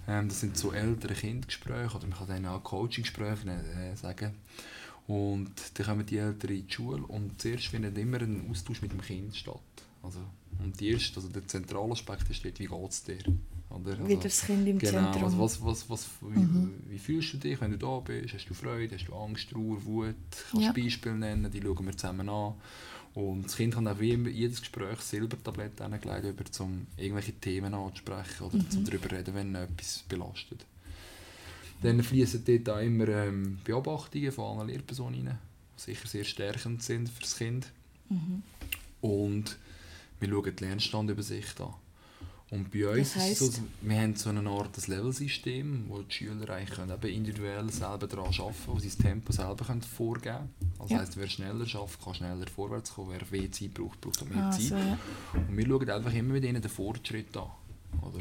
[0.06, 4.34] Ähm, das sind so ältere Kindgespräche oder man kann denen auch Coaching-Gespräche äh, sagen.
[5.06, 8.92] Und dann kommen die Eltern in die Schule und zuerst findet immer ein Austausch mit
[8.92, 9.60] dem Kind statt.
[10.02, 10.20] Also,
[10.62, 13.24] und die erste, also der zentrale Aspekt ist dort, wie geht es dir?
[13.74, 13.92] Oder?
[13.92, 15.24] Also, Wieder das Kind im genau, Zentrum.
[15.24, 16.74] Also was, was, was, wie, Mhm.
[16.88, 18.34] wie fühlst du dich, wenn du da bist?
[18.34, 20.14] Hast du Freude, hast du Angst, Trauer, Wut?
[20.50, 20.72] Kannst Ja.
[20.72, 22.54] Beispiele nennen, die schauen wir zusammen an.
[23.14, 27.72] Und das Kind kann auch wie immer jedes Gespräch Silbertablette hingelegt, über zum irgendwelche Themen
[27.72, 28.70] anzusprechen oder Mhm.
[28.70, 30.64] zum darüber reden, wenn etwas belastet.
[31.82, 35.38] Dann fließen dort auch immer ähm, Beobachtungen von anderen Lehrpersonen rein,
[35.78, 37.66] die sicher sehr stärkend sind für das Kind.
[38.08, 38.42] Mhm.
[39.00, 39.58] Und
[40.20, 41.74] wir schauen die Lernstandübersicht an.
[42.54, 46.02] Und bei uns Das ist es so, wir haben so eine Art das Levelsystem, wo
[46.02, 49.64] die Schüler eigentlich können eben individuell selber daran arbeiten können, wo sie das Tempo selber
[49.64, 50.22] können vorgeben
[50.60, 50.74] können.
[50.78, 50.98] Das Ja.
[51.00, 54.44] heisst, wer schneller schafft, kann schneller vorwärts kommen, wer mehr Zeit braucht, braucht auch mehr
[54.44, 54.62] Ah, Zeit.
[54.62, 54.98] so, ja.
[55.48, 57.48] Und wir schauen einfach immer mit ihnen den Fortschritt an.
[58.02, 58.20] Oder?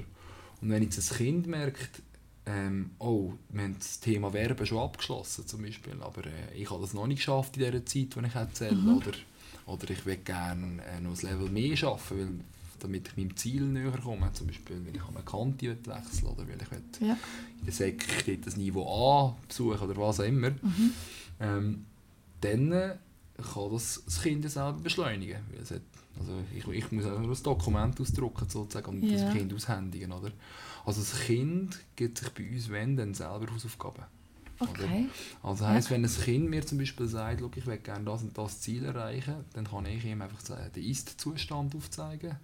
[0.61, 2.01] Und wenn jetzt ein Kind merkt,
[2.45, 6.81] ähm, oh, wir haben das Thema Verben schon abgeschlossen zum Beispiel, aber äh, ich habe
[6.81, 8.97] das noch nicht geschafft in dieser Zeit, die ich erzähle, Mhm.
[8.97, 9.11] oder,
[9.67, 12.29] oder ich will gerne äh, noch ein Level mehr schaffen, weil,
[12.83, 16.61] damit ich meinem Ziel näher komme, zum Beispiel, weil ich eine Kante wechseln oder weil
[16.61, 17.17] ich will Ja.
[17.65, 17.91] in der
[18.27, 20.91] dort das Niveau A besuchen oder was auch immer, Mhm.
[21.39, 21.85] ähm,
[22.41, 22.95] dann äh,
[23.53, 25.39] kann das das Kind ja selber beschleunigen.
[25.51, 25.81] Weil es hat,
[26.19, 29.23] also ich, ich muss auch ein Dokument ausdrucken sozusagen und Ja.
[29.23, 30.11] das Kind aushändigen.
[30.11, 30.31] Oder?
[30.85, 34.03] Also das Kind gibt sich bei uns, wenn, dann selber Hausaufgaben.
[34.59, 35.09] Okay.
[35.41, 38.37] Also heisst, wenn ein Kind mir zum Beispiel sagt, «Schau, ich will gerne das und
[38.37, 42.37] das Ziel erreichen, dann kann ich ihm einfach sagen, den Ist-Zustand aufzeigen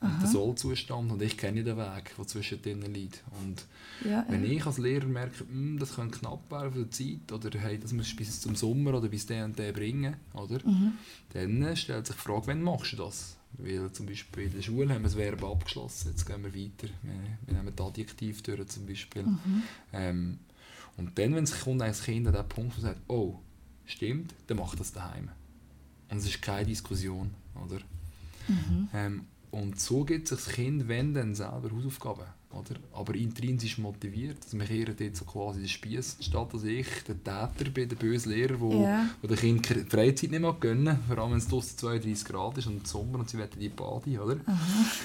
[0.00, 3.22] und den Soll-Zustand und ich kenne den Weg, der zwischen denen liegt.
[3.42, 3.64] Und
[4.08, 7.58] Ja, wenn ich als Lehrer merke, «Hm, das könnte knapp werden für die Zeit oder
[7.58, 10.58] hey, das musst du bis zum Sommer oder bis der und der bringen, oder?
[10.66, 10.92] Mhm.
[11.32, 13.36] dann äh, stellt sich die Frage, wann machst du das?
[13.56, 16.92] Weil zum Beispiel in der Schule haben wir das Verb abgeschlossen, jetzt gehen wir weiter.
[17.02, 17.14] Wir,
[17.46, 19.22] wir nehmen das Adjektiv durch zum Beispiel.
[19.22, 19.62] Mhm.
[19.92, 20.38] Ähm,
[20.96, 23.38] und dann, wenn es kommt, ein Kind an den Punkt, wo sagt, oh,
[23.86, 25.30] stimmt, dann macht das daheim.
[26.10, 27.30] Und es ist keine Diskussion,
[27.64, 27.80] oder?
[28.48, 28.88] Mhm.
[28.92, 32.74] Ähm, und so gibt sich das Kind, wenn dann selber Hausaufgaben, oder?
[32.92, 34.38] Aber intrinsisch motiviert.
[34.44, 37.96] Also wir kehren dort so quasi den Spieß, statt dass ich der Täter bin, der
[37.96, 39.08] böse Lehrer, wo, Ja.
[39.22, 42.58] wo der Kind die Freizeit nicht mehr gönnen vor allem wenn es draussen 32 Grad
[42.58, 44.36] ist und Sommer und sie wollen die Bade, oder?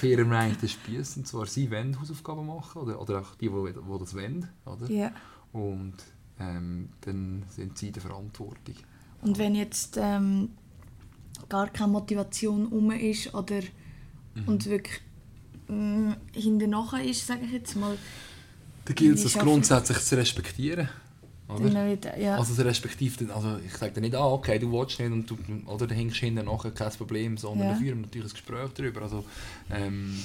[0.00, 3.48] Kehren wir eigentlich den Spieß, und zwar sie wollen Hausaufgaben machen, oder, oder auch die,
[3.48, 4.90] die, das wollen, oder?
[4.90, 5.12] ja.
[5.52, 5.94] Und
[6.40, 8.74] ähm, dann sind sie in der Verantwortung.
[9.22, 10.50] Und wenn jetzt ähm,
[11.48, 13.60] gar keine Motivation um ist oder
[14.34, 14.44] Mhm.
[14.48, 15.00] und wirklich
[15.68, 17.96] mm, hinten nachher ist, sage ich jetzt mal,
[18.84, 20.88] Da gilt es, das grundsätzlich zu respektieren.
[21.48, 21.68] Oder?
[21.70, 22.36] dann wieder, ja.
[22.36, 25.36] Also es respektive, also ich sage dir nicht, ah, okay, du willst nicht und du,
[25.66, 27.74] oder du hängst hinten nachher, kein Problem, sondern Ja.
[27.74, 29.24] wir führen natürlich ein Gespräch darüber, also
[29.70, 30.16] ähm,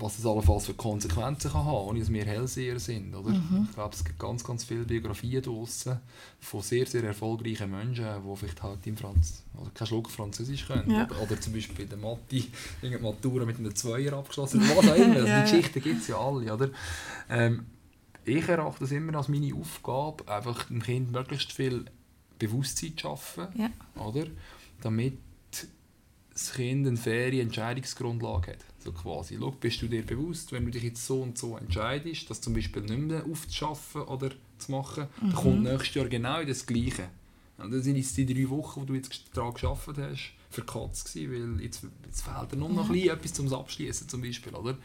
[0.00, 3.30] was es allenfalls für Konsequenzen kann haben, ohne dass wir Hellseher sind, oder?
[3.30, 3.66] Mhm.
[3.68, 5.98] Ich glaube, es gibt ganz, ganz viele Biografien draussen
[6.40, 10.90] von sehr, sehr erfolgreichen Menschen, die vielleicht halt im Franz also keinen Schluck Französisch können,
[10.90, 11.06] Ja.
[11.06, 12.44] oder, oder zum Beispiel der Mathe
[12.82, 15.44] irgendeine Matura mit einem Zweier abgeschlossen, oder was auch immer, also Ja, ja.
[15.44, 16.70] die Geschichten gibt es ja alle, oder?
[17.28, 17.66] Ähm,
[18.24, 21.86] ich erachte es immer als meine Aufgabe, einfach dem Kind möglichst viel
[22.38, 23.70] Bewusstsein zu schaffen, Ja.
[24.00, 24.26] oder?
[24.80, 25.18] damit
[26.32, 28.58] das Kind eine faire Entscheidungsgrundlage hat.
[28.88, 32.30] So quasi, Schau, bist du dir bewusst, wenn du dich jetzt so und so entscheidest,
[32.30, 36.64] das zum Beispiel nicht mehr aufzuschaffen oder zu machen, dann kommt nächstes Jahr genau das
[36.64, 37.08] Gleiche.
[37.58, 41.56] Und das sind jetzt die drei Wochen, die du jetzt daran gearbeitet hast, Katze gewesen,
[41.58, 44.78] weil jetzt, jetzt fehlt dir nur noch bisschen etwas zum Abschließen zum Beispiel, oder?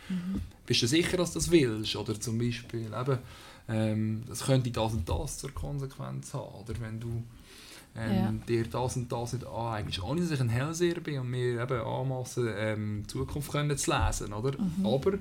[0.65, 1.95] Bist du sicher, dass du das willst?
[1.95, 3.19] Oder zum Beispiel, eben,
[3.69, 7.23] ähm, das könnte das und das zur Konsequenz haben, oder wenn du
[7.95, 8.45] ähm, Ja.
[8.47, 10.01] dir das und das nicht aneignest.
[10.03, 13.91] Ohne dass ich ein Hellseher bin und mir eben anmassen, ähm, die Zukunft können zu
[13.91, 14.53] lesen, oder?
[14.83, 15.13] Aber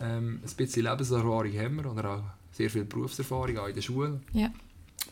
[0.00, 4.20] ähm, ein bisschen Lebenserfahrung haben wir, oder auch sehr viel Berufserfahrung, auch in der Schule
[4.32, 4.50] ja.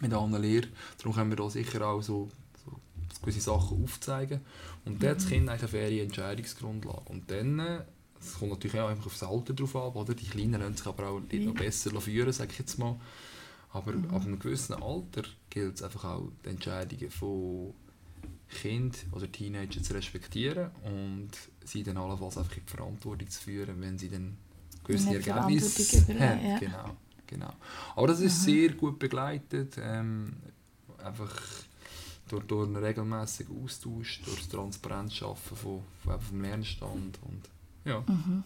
[0.01, 0.71] mit anderen Lehrern.
[0.99, 2.31] Darum können wir da sicher auch so,
[2.65, 2.73] so
[3.21, 4.41] gewisse Sachen aufzeigen.
[4.85, 7.03] Und dann hat das Kind eigentlich eine faire Entscheidungsgrundlage.
[7.07, 7.81] Und dann, äh,
[8.21, 10.15] es kommt natürlich auch einfach auf das Alter drauf ab, oder?
[10.15, 12.97] Die Kleinen lassen sich aber auch nicht noch besser führen, sage ich jetzt mal.
[13.75, 17.75] Aber ab einem gewissen Alter gilt es einfach auch, die Entscheidungen von
[18.49, 21.31] Kind oder Teenager zu respektieren und
[21.65, 24.37] sie dann allenfalls einfach in die Verantwortung zu führen, wenn sie dann
[24.85, 26.47] gewisse die Ergebnisse haben.
[26.47, 26.59] ja.
[26.59, 27.53] Genau, genau.
[27.97, 30.37] Aber das ist sehr gut begleitet, ähm,
[31.03, 31.35] einfach
[32.29, 37.43] durch, durch einen regelmäßigen Austausch, durch das Transparenz schaffen von, von, vom Lernstand und
[37.85, 38.05] ja.
[38.07, 38.45] Mhm.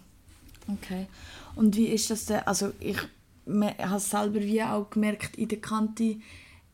[0.69, 1.07] Okay.
[1.55, 2.41] Und wie ist das denn?
[2.41, 2.99] Also ich
[3.49, 6.17] habe es selber wie auch gemerkt, in der Kante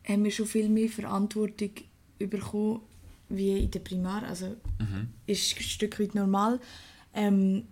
[0.07, 1.71] haben wir schon viel mehr Verantwortung
[2.19, 2.81] bekommen
[3.29, 4.23] wie in der Primar.
[4.23, 4.47] Also
[4.79, 5.09] Mhm.
[5.25, 6.59] ist ein Stück weit normal.
[7.13, 7.63] Ähm,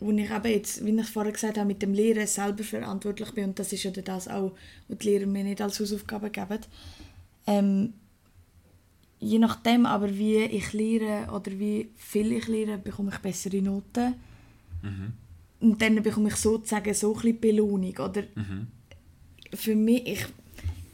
[0.00, 3.44] wo ich eben jetzt, wie ich vorher gesagt habe, mit dem Lehren selber verantwortlich bin
[3.50, 4.52] und das ist ja das auch,
[4.88, 6.58] was die Lehrer mir nicht als Hausaufgabe geben.
[7.46, 7.94] Ähm,
[9.20, 14.14] je nachdem aber, wie ich lehre oder wie viel ich lehre, bekomme ich bessere Noten.
[15.64, 17.96] Und dann bekomme ich sozusagen so ein Belohnung.
[17.96, 18.24] Oder
[19.54, 20.26] für mich, ich,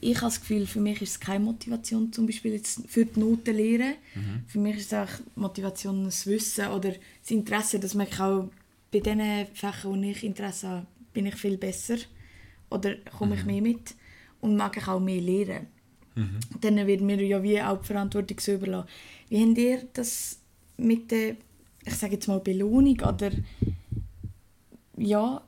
[0.01, 3.19] ich habe das Gefühl, für mich ist es keine Motivation, zum Beispiel jetzt für die
[3.19, 3.95] Noten lehren.
[4.47, 8.49] Für mich ist es auch Motivation, das Wissen oder das Interesse, dass man auch
[8.93, 9.21] bei den
[9.55, 11.97] Fächern, wo ich Interesse habe, bin ich viel besser
[12.71, 13.97] oder komme ich mehr mit
[14.41, 15.67] und mag ich auch mehr lernen.
[16.61, 18.89] Dann wird mir ja wie auch die Verantwortung so überlassen.
[19.31, 20.39] Wie habt ihr das
[20.77, 21.35] mit der,
[21.85, 23.33] ich sage jetzt mal Belohnung oder
[25.01, 25.43] ja,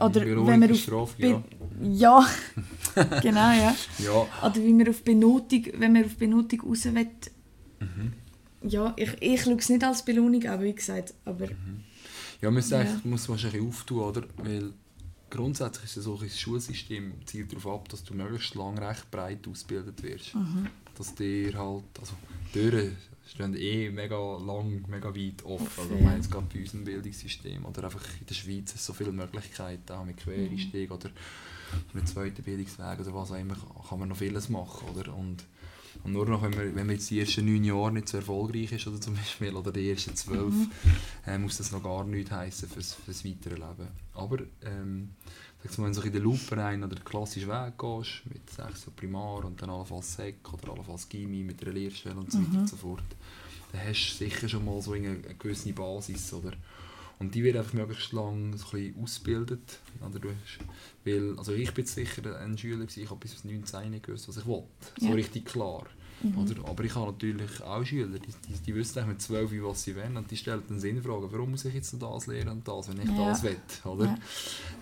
[0.00, 1.42] oder wenn für auf Strafe, Be-
[1.82, 2.26] ja,
[3.22, 3.74] genau ja.
[3.98, 7.08] Ja, Oder wie man auf Benotung, wenn man auf Benotung raus will.
[7.80, 8.12] Mhm.
[8.68, 12.70] Ja, ich, ich schaue es nicht als Belohnung, aber wie gesagt, aber ja man muss,
[12.70, 12.84] Ja.
[13.04, 14.22] muss wahrscheinlich auftun, oder?
[14.38, 14.72] Weil
[15.34, 20.02] grundsätzlich ist so ein Schulsystem zielt darauf ab, dass du möglichst lang recht breit ausgebildet
[20.02, 20.34] wirst.
[20.34, 20.68] Mhm.
[20.96, 22.14] Dass dir halt, also
[22.52, 25.68] Türen stehen eh mega lang, mega weit offen.
[25.76, 28.92] Also ich meine jetzt gerade bei unserem Bildungssystem oder einfach in der Schweiz ist so
[28.92, 30.96] viele Möglichkeiten, auch mit Quereinstieg Mhm.
[30.96, 31.10] oder
[31.92, 33.56] mit zweiten Bildungsweg oder was auch immer,
[33.88, 35.14] kann man noch vieles machen, oder?
[35.16, 35.42] Und,
[36.04, 38.70] und nur noch, wenn man, wenn man jetzt die ersten neun Jahre nicht so erfolgreich
[38.72, 40.70] ist, oder zum Beispiel, oder die ersten zwölf, Mhm.
[41.26, 43.88] äh, muss das noch gar nichts heissen fürs, fürs weitere Leben.
[44.14, 45.10] Aber ähm,
[45.62, 48.48] sagst du mal, wenn du in den Loop rein oder den klassischen Weg gehst, mit
[48.50, 52.58] sechs Primar und dann allenfalls Sek oder allenfalls Gimmi mit einer Lehrstelle und so weiter
[52.60, 53.02] und so fort,
[53.72, 56.52] dann hast du sicher schon mal so eine, eine gewisse Basis, oder?
[57.20, 59.78] Und die wird einfach möglichst lang so ein bisschen ausgebildet.
[60.06, 60.58] Oder du hast,
[61.04, 64.36] weil, also ich bin sicher ein Schüler, ich habe bis aufs 19 nicht gewusst, was
[64.38, 64.68] ich wollte.
[64.98, 65.12] So Ja.
[65.14, 65.84] richtig klar.
[66.36, 66.68] Oder?
[66.68, 70.16] Aber ich habe natürlich auch Schüler, die, die, die wissen mit 12, was sie wollen
[70.16, 73.00] und die stellen dann Sinnfragen, warum muss ich jetzt noch das lernen und das, wenn
[73.00, 73.28] ich Ja.
[73.28, 73.56] das will.
[73.84, 74.16] Oder?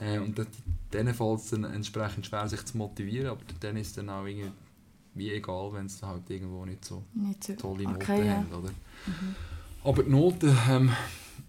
[0.00, 0.06] Ja.
[0.14, 0.46] Äh, und dann-
[0.92, 4.50] denen fällt es dann entsprechend schwer, sich zu motivieren, aber dann ist dann auch irgendwie
[5.14, 7.54] wie egal, wenn es dann halt irgendwo nicht so nicht so.
[7.54, 8.32] tolle Noten okay, ja.
[8.36, 8.52] haben.
[8.52, 8.70] Oder?
[9.84, 10.90] Aber die Noten, ähm,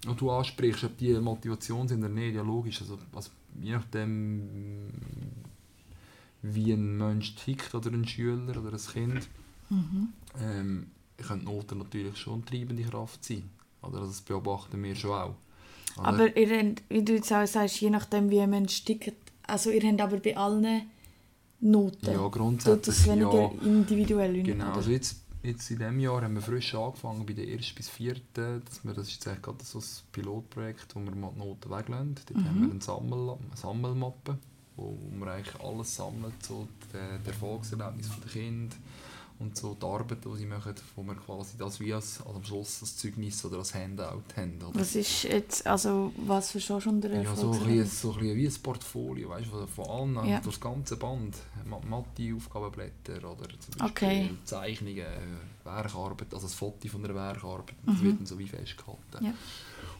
[0.05, 2.81] die du ansprichst, ob die Motivation sind oder nicht, ja logisch.
[2.81, 3.29] Also, also
[3.61, 4.89] je nachdem,
[6.41, 9.27] wie ein Mensch tickt oder ein Schüler oder ein Kind,
[9.69, 10.09] Mhm.
[10.41, 13.49] ähm, können Noten natürlich schon eine treibende Kraft sein.
[13.81, 13.95] Oder?
[13.99, 15.35] Also das beobachten wir schon auch.
[15.97, 16.07] Oder?
[16.07, 19.13] Aber ihr habt, wie du jetzt auch sagst, je nachdem wie ein Mensch tickt,
[19.47, 20.83] also ihr habt aber bei allen
[21.61, 22.05] Noten.
[22.05, 23.51] ja, Tut das grundsätzlich weniger ja.
[23.63, 24.75] individuell Genau, oder?
[24.75, 28.61] also jetzt, jetzt in diesem Jahr haben wir frisch angefangen bei der ersten bis vierten,
[28.65, 31.69] dass wir, das ist jetzt eigentlich gerade so ein Pilotprojekt, wo wir mal die Noten
[31.69, 32.15] weglassen.
[32.15, 32.47] Dort Mhm.
[32.47, 34.37] haben wir eine, Sammel, eine Sammelmappe,
[34.75, 38.75] wo wir eigentlich alles sammelt, so die, die Erfolgserlebnisse der Kinder
[39.39, 42.43] und so die Arbeiten, die sie machen, wo wir quasi das wie als, also am
[42.43, 44.59] Schluss als Zeugnis oder als Handout haben.
[44.69, 44.79] Oder?
[44.79, 48.37] Was ist jetzt, also was verstehst du unter Ja, so ein, bisschen, so ein bisschen
[48.37, 49.85] wie ein Portfolio, weißt, du, von
[50.17, 50.39] allen, Ja.
[50.39, 51.35] durch das ganze Band.
[51.65, 54.29] Ma- Mathe-Aufgabenblätter oder zum Beispiel Okay.
[54.45, 55.05] Zeichnungen,
[55.65, 58.01] Werkarbeit, also das Foto von einer Werkarbeit, das Mhm.
[58.03, 59.25] wird dann so wie festgehalten.
[59.25, 59.33] Ja.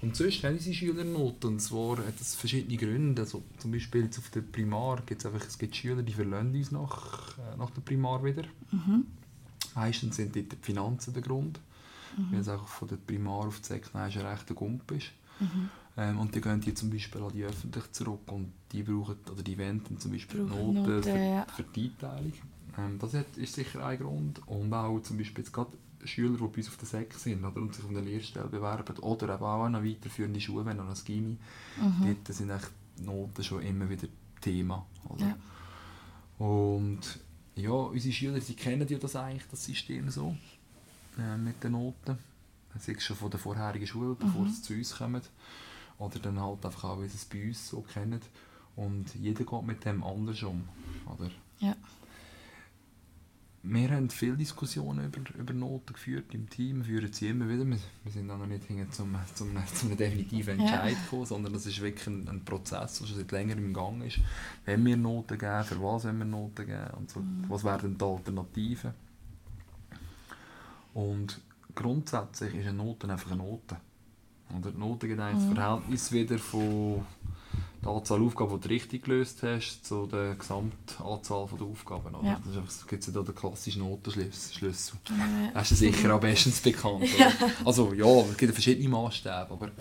[0.01, 3.21] Und sonst haben sie Schülernoten, und zwar hat das verschiedene Gründe.
[3.21, 6.53] Also zum Beispiel jetzt auf der Primar gibt es einfach es gibt Schüler, die verlassen
[6.55, 8.43] uns nach, äh, nach der Primar wieder.
[8.71, 9.05] Mhm.
[9.75, 11.59] Meistens sind dort die Finanzen der Grund,
[12.31, 15.07] weil es auch von der Primar auf die Sektion ein rechter Gump ist.
[15.39, 15.69] Mhm.
[15.95, 19.41] Ähm, und die gehen die zum Beispiel an die öffentlich zurück und die brauchen, oder
[19.43, 21.45] die wenden zum Beispiel Noten, Noten, für, ja.
[21.55, 22.33] für die Einteilung.
[22.77, 24.47] Ähm, das ist sicher ein Grund.
[24.47, 25.71] Und auch zum Beispiel jetzt gerade
[26.05, 28.97] Schüler, die bei uns auf der Sek sind oder, und sich auf eine Lehrstelle bewerben
[28.99, 31.37] oder eben auch eine weiterführende Schule, wenn noch ein Gimmi,
[31.79, 32.15] Mhm.
[32.25, 34.07] dort sind echt die Noten schon immer wieder
[34.41, 34.85] Thema.
[35.07, 35.27] Oder?
[35.27, 35.37] Ja.
[36.45, 36.99] Und
[37.55, 40.35] ja, unsere Schüler, sie kennen ja das eigentlich, das System so,
[41.17, 42.17] äh, mit den Noten.
[42.73, 44.49] Das ist schon von der vorherigen Schule, bevor Mhm.
[44.49, 45.21] sie zu uns kommen.
[45.99, 48.19] Oder dann halt einfach auch, wie sie es bei uns so kennen.
[48.75, 50.67] Und jeder geht mit dem anders um.
[51.05, 51.29] Oder?
[51.59, 51.75] Ja.
[53.65, 57.65] Wir haben viele Diskussionen über, über Noten geführt im Team, führen sie immer wieder.
[57.65, 60.59] Wir, wir sind auch noch nicht hinten zum, zum, zum definitiven.
[60.59, 64.03] Entscheid gekommen, sondern das ist wirklich ein, ein Prozess, der schon seit längerem im Gang
[64.03, 64.19] ist.
[64.65, 68.03] Wenn wir Noten geben, für was wollen wir Noten geben und so, was wären die
[68.03, 68.91] Alternativen.
[70.93, 71.39] Und
[71.73, 73.77] grundsätzlich ist eine Note einfach eine Note.
[74.49, 77.05] Und die Note gibt eigentlich das Verhältnis wieder von
[77.83, 82.15] der Anzahl Aufgaben, die du richtig gelöst hast, zu der Gesamtanzahl der Aufgaben.
[82.15, 82.27] Oder?
[82.27, 82.39] Ja.
[82.39, 84.99] Das ist einfach, es gibt ja da den klassischen Notenschlüssel.
[85.09, 85.51] Ja.
[85.53, 87.03] Das ist sicher auch bestens bekannt.
[87.03, 87.33] Oder?
[87.65, 89.71] Also ja, es gibt verschiedene Maßstäbe, aber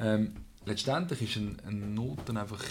[0.00, 2.62] ähm, letztendlich ist ein, eine Note einfach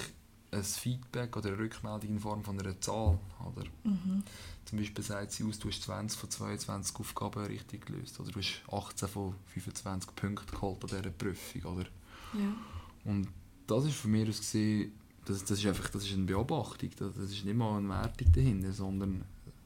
[0.51, 3.17] ein Feedback oder eine Rückmeldung in Form von einer Zahl.
[3.45, 3.65] Oder?
[3.83, 4.23] Mhm.
[4.65, 8.39] Zum Beispiel sagt sie aus, du hast 20 von 22 Aufgaben richtig gelöst oder du
[8.39, 11.63] hast 18 von 25 Punkten geholt an dieser Prüfung.
[11.63, 11.85] Oder?
[12.33, 13.11] Ja.
[13.11, 13.27] Und
[13.67, 14.91] das ist für mich aus gesehen,
[15.25, 18.31] das, das ist einfach das ist eine Beobachtung, das, das ist nicht mal eine Wertung
[18.31, 19.23] dahinter, sondern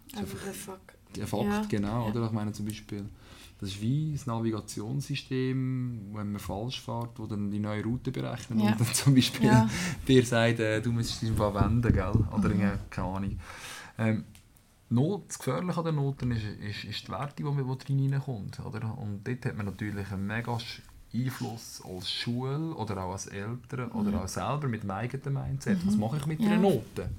[0.07, 0.97] es ist Einfach ein Fakt.
[1.15, 2.05] der Fakt, Ja, genau.
[2.07, 2.11] ja.
[2.11, 2.25] Oder?
[2.27, 3.05] Ich meine zum Beispiel,
[3.59, 8.59] das ist wie das Navigationssystem, wenn man falsch fährt, wo dann die neue Route berechnet
[8.59, 8.71] Ja.
[8.71, 9.69] und dann zum Beispiel Ja.
[10.07, 12.11] dir sagt, äh, du musst dich einfach wenden, gell?
[12.33, 12.61] oder Mhm.
[12.61, 13.39] irgendwie, keine Ahnung.
[13.97, 14.23] Ähm,
[14.91, 18.59] Not, das Gefährliche an den Noten ist, ist, ist die Wertung, die, die reinkommt.
[18.61, 18.97] Oder?
[18.97, 20.57] Und dort hat man natürlich einen mega
[21.13, 25.77] Einfluss als Schule oder auch als Eltern oder auch selber mit dem eigenen Mindset.
[25.87, 26.45] Was mache ich mit Mhm.
[26.45, 26.51] Ja.
[26.53, 27.09] einer Note?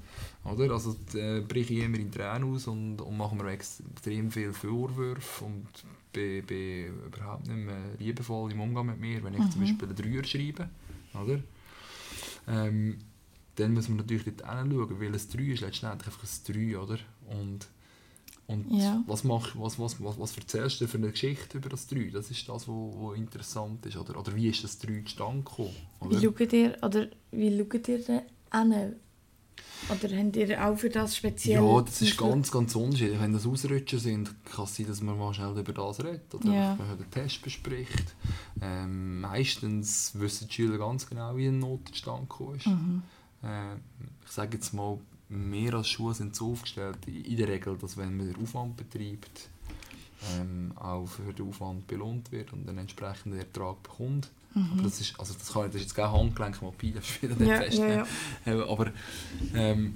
[0.45, 0.71] Oder?
[0.73, 5.43] Also äh, breche ich immer in Tränen aus und, und mache mir extrem viele Vorwürfe
[5.45, 5.67] und
[6.13, 9.51] bin, bin überhaupt nicht mehr liebevoll im Umgang mit mir, wenn ich Mhm.
[9.51, 10.69] zum Beispiel einen Dreier schreibe.
[11.13, 11.39] Oder?
[12.47, 12.97] Ähm,
[13.57, 16.97] dann muss man natürlich dort hinschauen, weil ein 3 ist letztendlich einfach ein 3, oder?
[17.29, 17.67] Und,
[18.47, 19.01] und Ja.
[19.07, 22.09] was, mach, was, was, was, was erzählst du für eine Geschichte über das 3?
[22.11, 23.95] Das ist das, was wo interessant ist.
[23.97, 25.75] Oder, oder wie ist das 3 zustande gekommen?
[26.01, 26.21] Wie Oder?
[26.21, 28.93] schaut ihr, oder wie schaut ihr denn an?
[29.89, 31.63] Oder habt ihr auch für das speziell...
[31.63, 33.19] Ja, das ist ganz, ganz unterschiedlich.
[33.19, 36.53] Wenn das Ausrutscher sind, kann es sein, dass man mal schnell über das redet oder
[36.53, 36.71] Ja.
[36.73, 38.15] einfach den Test bespricht.
[38.61, 42.67] Ähm, meistens wissen die Schüler ganz genau, wie ein Notenstand gekommen ist.
[42.67, 43.01] Mhm.
[43.43, 43.75] Äh,
[44.25, 44.99] ich sage jetzt mal,
[45.33, 49.49] wir als Schule sind so aufgestellt, in der Regel, dass wenn man den Aufwand betreibt,
[50.37, 54.29] ähm, auch für den Aufwand belohnt wird und einen entsprechenden Ertrag bekommt.
[54.53, 57.05] Aber das ist, also das kann ich, das ist jetzt kein Handgelenk mal Pi, das
[57.09, 57.77] ist wieder nicht Ja, fest.
[57.77, 58.05] ja, ja.
[58.45, 58.91] Äh, Aber,
[59.55, 59.95] ähm,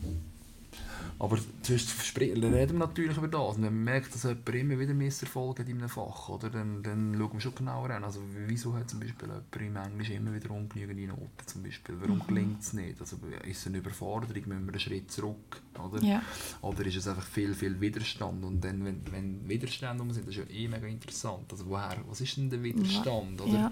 [1.18, 3.56] aber sonst reden wir natürlich über das.
[3.56, 6.84] Und wenn man merkt, dass jemand immer wieder Misserfolge hat in einem Fach, oder, dann,
[6.84, 8.04] dann schauen wir schon genauer an.
[8.04, 11.30] Also, wieso hat zum Beispiel jemand im Englisch immer wieder ungenügende Noten?
[11.46, 11.96] Zum Beispiel?
[12.00, 12.28] Warum Mhm.
[12.28, 13.00] gelingt es nicht?
[13.00, 14.36] Also, ist es eine Überforderung?
[14.46, 15.62] Müssen wir einen Schritt zurück?
[15.82, 16.04] Oder?
[16.04, 16.22] Ja.
[16.62, 18.44] Oder ist es einfach viel, viel Widerstand?
[18.44, 21.50] Und dann, wenn, wenn Widerstände um sind, das ist ja eh mega interessant.
[21.50, 23.40] Also woher, was ist denn der Widerstand?
[23.40, 23.72] Oder Ja.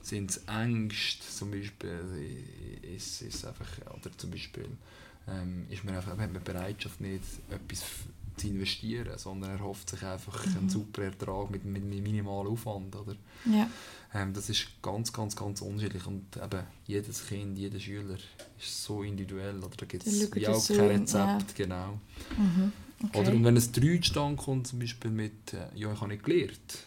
[0.00, 2.00] sind es Ängste zum Beispiel?
[2.80, 4.66] Ist, ist einfach, oder zum Beispiel
[5.28, 7.84] ähm, ist man einfach, hat man Bereitschaft nicht, etwas
[8.36, 12.94] zu investieren, sondern er hofft sich einfach einen super Ertrag mit, mit minimalem Aufwand.
[12.94, 13.16] Oder?
[13.44, 13.68] Ja.
[14.14, 18.14] Ähm, das ist ganz, ganz, ganz unterschiedlich und eben jedes Kind, jeder Schüler
[18.58, 19.58] ist so individuell.
[19.58, 21.98] Oder da gibt es ihr auch kein in- Rezept, genau.
[22.38, 22.72] Mhm.
[23.04, 23.18] Okay.
[23.18, 26.24] Oder und wenn ein 3 zustande kommt, zum Beispiel mit äh, «Ja, ich habe nicht
[26.24, 26.78] gelernt»,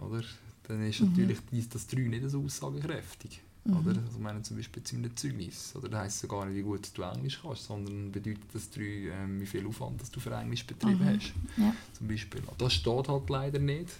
[0.00, 0.22] oder?
[0.68, 1.10] dann ist Mhm.
[1.10, 3.40] natürlich dies- das 3 nicht so aussagekräftig.
[3.66, 3.76] Mhm.
[3.78, 3.90] Oder?
[4.00, 5.72] Also, ich meine zum Beispiel einem Zeugnis.
[5.76, 8.70] Oder da heisst es ja gar nicht, wie gut du Englisch kannst, sondern bedeutet das
[8.70, 11.16] 3, ähm, wie viel Aufwand dass du für Englisch betrieben Mhm.
[11.16, 11.32] hast.
[11.56, 11.74] Ja.
[11.96, 12.42] Zum Beispiel.
[12.58, 13.90] Das steht halt leider nicht.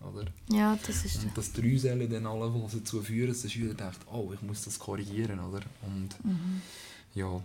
[0.00, 0.26] Oder?
[0.52, 1.24] ja, das ist...
[1.24, 4.62] Und das 3 soll dann allenfalls dazu führen, dass der Schüler denkt, oh, ich muss
[4.64, 5.40] das korrigieren.
[5.40, 5.62] Oder?
[5.82, 6.62] Und Mhm.
[7.16, 7.42] ja,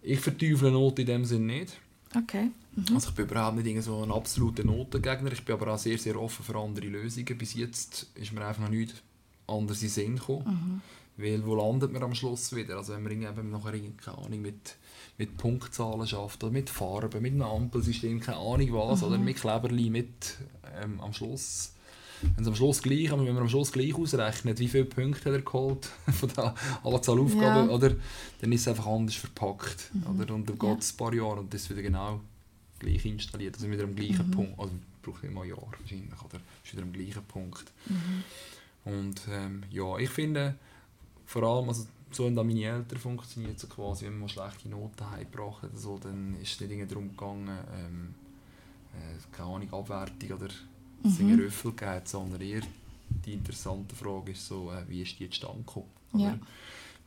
[0.00, 1.76] ich verteufle Noten in dem Sinn nicht.
[2.16, 2.50] Okay.
[2.74, 2.94] Mhm.
[2.94, 5.30] Also ich bin überhaupt nicht so ein absoluter Notengegner.
[5.32, 7.36] Ich bin aber auch sehr, sehr offen für andere Lösungen.
[7.36, 8.94] Bis jetzt ist mir einfach noch nichts
[9.52, 10.80] anderes in den Sinn gekommen.
[11.16, 11.22] Mhm.
[11.22, 12.76] Weil wo landet man am Schluss wieder?
[12.78, 14.76] Also wenn man irgendwie nachher keine Ahnung, mit,
[15.18, 19.90] mit Punktzahlen schafft oder mit Farben, mit einem Ampelsystem, keine Ahnung was, oder mit Kleberli,
[19.90, 20.38] mit
[20.82, 21.72] ähm, am Schluss
[22.36, 25.32] wenn am Schluss gleich, aber wenn man am Schluss gleich ausrechnet, wie viele Punkte hat
[25.32, 27.74] er geholt von der Anzahl Aufgaben, Ja.
[27.74, 27.96] oder,
[28.40, 29.90] dann ist es einfach anders verpackt.
[30.02, 30.32] Oder?
[30.32, 30.70] Und dann Ja.
[30.74, 32.20] geht es ein paar Jahre und das ist wieder genau
[32.78, 36.72] gleich installiert, also wieder am gleichen Punkt, also braucht immer ein Jahr wahrscheinlich, oder ist
[36.72, 37.64] wieder am gleichen Punkt.
[38.84, 40.56] Und ähm, ja, ich finde,
[41.26, 45.62] vor allem, also so haben meine Eltern funktioniert, so quasi, wenn man schlechte Noten heimgebracht
[45.62, 48.14] hat, so, dann ist es nicht irgendwie darum gegangen, ähm,
[48.94, 50.48] äh, keine Ahnung, Abwertung oder
[51.04, 51.16] Mhm.
[51.18, 52.62] einen Rüffel gegeben sondern eher
[53.24, 55.86] die interessante Frage ist so, äh, wie ist die zustande gekommen?
[56.14, 56.38] Ja.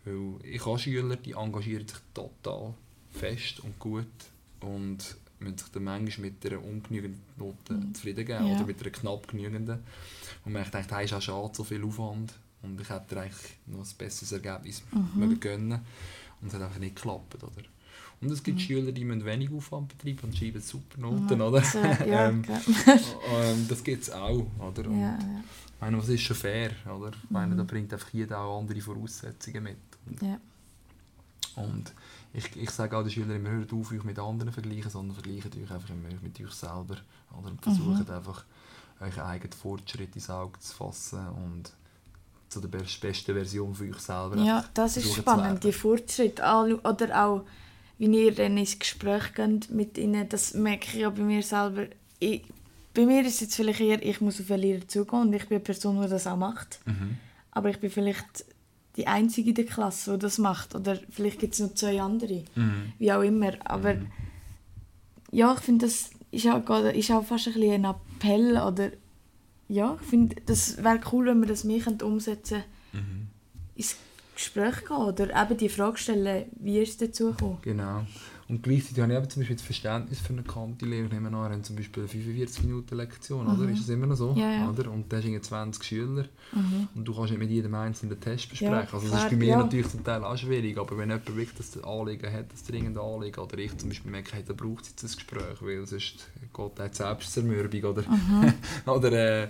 [0.03, 2.73] Weil ich habe Schüler, die engagieren sich total
[3.11, 4.05] fest und gut
[4.61, 7.93] und müssen sich dann manchmal mit einer ungenügenden Note Mhm.
[7.93, 8.53] zufrieden geben Ja.
[8.55, 9.79] oder mit einer knapp genügenden.
[10.45, 13.79] Und man denkt, hey, ist auch schade, so viel Aufwand und ich hätte eigentlich noch
[13.85, 15.39] ein besseres Ergebnis Mhm.
[15.39, 15.79] gönnen
[16.41, 17.35] und es hat einfach nicht geklappt.
[17.43, 17.51] Oder?
[18.21, 18.61] Und es gibt Mhm.
[18.63, 21.61] Schüler, die müssen wenig Aufwand betreiben und schreiben super Noten, oder?
[21.61, 24.89] So, ja, Ähm, ähm, das gibt es auch, oder?
[24.89, 25.43] Und ja, ja.
[25.75, 27.11] ich meine, was ist schon fair, oder?
[27.23, 27.57] Ich meine, Mhm.
[27.57, 29.77] da bringt einfach jeder auch andere Voraussetzungen mit.
[30.07, 30.39] Und, ja.
[31.55, 31.93] und
[32.37, 35.47] ich, ich sage auch den Schülern immer, hört auf, euch mit anderen vergleichen, sondern vergleicht
[35.55, 36.97] euch einfach immer mit euch selber.
[37.37, 37.47] Oder?
[37.49, 38.43] Und versucht einfach,
[38.99, 41.71] euren eigenen Fortschritt ins Auge zu fassen und
[42.49, 46.43] zu der best- besten Version von euch selber Ja, das ist spannend, die Fortschritte.
[46.43, 46.79] anschauen.
[46.79, 47.43] Oder auch,
[47.97, 51.87] wie ihr dann ins Gespräch geht mit ihnen, das merke ich ja bei mir selber.
[52.19, 52.43] Ich,
[52.93, 55.47] bei mir ist es jetzt vielleicht eher, ich muss auf einen Lehrer zugehen und ich
[55.47, 56.79] bin eine Person, die das auch macht.
[56.85, 57.17] Mhm.
[57.51, 58.45] Aber ich bin vielleicht
[58.95, 60.75] die Einzige in der Klasse, die das macht.
[60.75, 62.43] Oder vielleicht gibt es noch zwei andere.
[62.55, 62.93] Mhm.
[62.97, 63.51] Wie auch immer.
[63.65, 63.95] Aber
[65.31, 68.57] ja, ich finde, das ist auch, ist auch fast ein, bisschen ein Appell.
[68.57, 68.91] Oder
[69.67, 73.27] ja, ich finde, das wäre cool, wenn wir das mehr könnten umsetzen Mhm.
[73.75, 73.97] ins
[74.35, 74.95] Gespräch gehen.
[74.97, 77.57] Oder eben die Frage stellen, wie ist es dazu gekommen?
[77.61, 78.05] Genau.
[78.47, 81.07] Und gleichzeitig habe ich eben zum Beispiel das Verständnis für eine Kante-Lehrer.
[81.07, 83.69] Nehmen wir an, wir haben zum Beispiel eine 45-Minuten-Lektion, oder?
[83.69, 84.33] Ist das immer noch so?
[84.33, 84.37] Mhm.
[84.37, 84.69] Ja, ja.
[84.69, 84.91] Oder?
[84.91, 86.25] Und da hast du 20 Schüler
[86.93, 88.71] und du kannst nicht mit jedem einzelnen Test besprechen.
[88.71, 91.57] Ja, also das ist bei mir natürlich zum Teil auch schwierig, aber wenn jemand wirklich
[91.57, 94.89] das Anliegen hat, das dringende Anliegen, oder ich zum Beispiel merke, hey, da braucht es
[94.89, 98.03] jetzt ein Gespräch, weil sonst geht die Selbstzermürbung, oder?
[98.03, 98.53] Mhm.
[98.85, 99.11] oder
[99.43, 99.47] äh,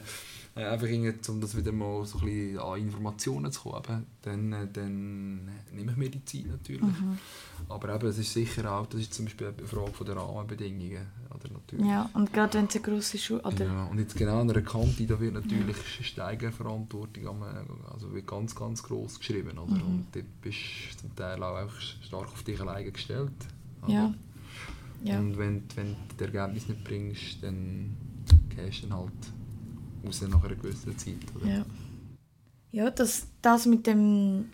[0.55, 4.53] äh, einfach irgendwie, um das wieder mal so ein bisschen an Informationen zu kommen, dann,
[4.53, 6.81] äh, dann nehme ich mir die Zeit natürlich.
[6.81, 7.17] Mhm.
[7.67, 11.07] Aber eben, es ist sicher auch, das ist zum Beispiel eine Frage von der Rahmenbedingungen.
[11.29, 11.85] Oder natürlich.
[11.85, 13.41] Ja, und gerade wenn es eine grosse Schule...
[13.41, 18.13] Oder, Ja, und jetzt genau an einer Kante, da wird natürlich Steigerverantwortung am, äh, also
[18.13, 19.57] wird ganz, ganz gross geschrieben.
[19.57, 19.75] Oder?
[19.75, 19.85] Mhm.
[19.85, 20.57] Und dort bist
[20.93, 21.69] du zum Teil auch
[22.01, 23.31] stark auf dich alleine gestellt.
[23.83, 23.93] oder?
[23.93, 24.13] ja.
[25.03, 25.19] Ja.
[25.19, 27.95] Und wenn, wenn du das Ergebnis nicht bringst, dann
[28.55, 29.11] gehst du dann halt
[30.05, 31.15] raus nach einer gewissen Zeit.
[31.35, 31.47] Oder?
[31.47, 31.65] Ja,
[32.71, 34.49] ja das, das mit, dem,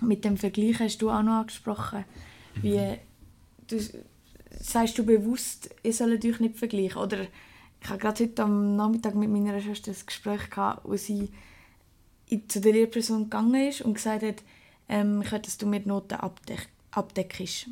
[0.00, 2.04] mit dem Vergleich hast du auch noch angesprochen.
[2.62, 2.98] Wie,
[3.66, 3.78] du,
[4.60, 7.00] sagst du bewusst, ihr sollt euch nicht vergleichen?
[7.00, 7.26] Oder
[7.80, 11.30] ich habe gerade heute am Nachmittag mit meiner Schwester ein Gespräch gehabt, wo sie
[12.48, 14.42] zu der Lehrperson gegangen ist und gesagt hat,
[14.88, 17.68] ähm, ich will, dass du mir die Noten abdeck abdeckst.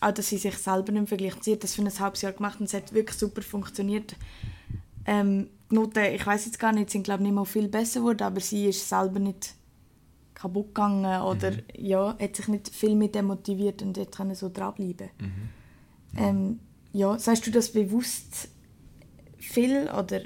[0.00, 1.44] Auch, dass sie sich selber nicht vergleicht.
[1.44, 4.16] Sie hat das für ein halbes Jahr gemacht und es hat wirklich super funktioniert.
[5.06, 8.22] Ähm, die Noten, ich weiß jetzt gar nicht, sind glaube nicht mal viel besser geworden,
[8.22, 9.54] aber sie ist selber nicht
[10.34, 15.10] kaputt gegangen oder ja, hat sich nicht viel mehr demotiviert und hat können so dranbleiben.
[16.16, 16.60] Ähm,
[16.92, 18.48] ja, sagst du das bewusst
[19.38, 20.22] viel oder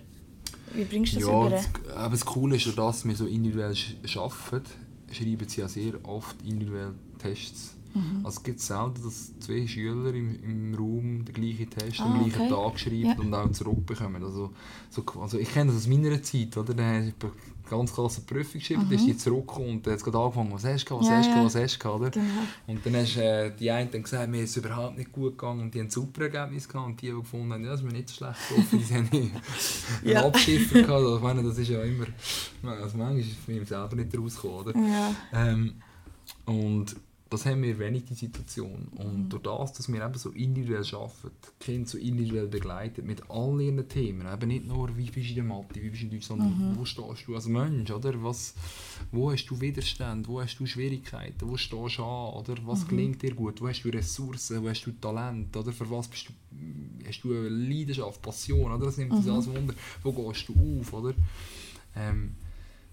[0.75, 1.51] wie bringst du das Ja, über?
[1.51, 3.75] das, aber das Coole ist ja, dass wir so individuell
[4.17, 4.71] arbeiten,
[5.11, 7.75] schreiben sie ja sehr oft individuell Tests.
[7.99, 8.25] Mhm.
[8.27, 12.19] Also es gibt selten, dass zwei Schüler im, im Raum den gleichen Test Ah, am
[12.25, 12.49] gleichen okay.
[12.71, 13.15] Tag schreiben Ja.
[13.19, 14.23] und auch zurückbekommen.
[14.25, 14.51] Also,
[14.91, 16.75] so, also ich kenne das aus meiner Zeit, oder?
[16.75, 17.33] Da habe ich eine
[17.69, 20.85] ganz klasse Prüfung geschrieben, dann ist die zurückgekommen und dann hat gerade angefangen, was hast
[20.85, 21.13] du gehabt, was Mhm.
[21.13, 22.11] Ja, hast du gehabt, was hast du gehabt, oder?
[22.11, 22.25] Genau.
[22.67, 25.61] Und dann hast äh, die einen dann gesagt, mir ist es überhaupt nicht gut gegangen
[25.61, 27.87] und die haben ein super Ergebnis gehabt und die, die gefunden haben, ja, das ist
[27.87, 29.31] mir nicht so schlecht gelaufen, die haben einen
[30.03, 30.25] Ja.
[30.27, 30.91] Abschiffer gehabt.
[30.93, 32.07] Also, ich meine, das ist ja immer,
[32.63, 34.75] also manchmal ist es mich selber nicht rausgekommen, oder?
[34.79, 35.15] Ja.
[35.35, 35.75] Ähm,
[36.47, 36.97] und
[37.31, 38.89] das haben wir wenig die Situation.
[38.97, 39.29] Und Mhm.
[39.29, 43.61] durch das, dass wir eben so individuell arbeiten, die Kinder so individuell begleiten, mit all
[43.61, 46.11] ihren Themen, eben nicht nur, wie bist du in der Mathe, wie bist du in
[46.13, 46.77] Deutsch, sondern Mhm.
[46.79, 48.23] wo stehst du als Mensch, oder?
[48.23, 48.55] Was,
[49.13, 52.55] wo hast du Widerstand, wo hast du Schwierigkeiten, wo stehst du an, oder?
[52.65, 52.89] Was Mhm.
[52.89, 55.73] gelingt dir gut, wo hast du Ressourcen, wo hast du Talent, oder?
[55.73, 56.33] Für was bist du,
[57.07, 58.87] hast du eine Leidenschaft, Passion, oder?
[58.87, 59.33] Das nimmt uns Mhm.
[59.33, 59.75] alles Wunder.
[60.03, 61.15] Wo gehst du auf, oder?
[61.95, 62.37] Ähm,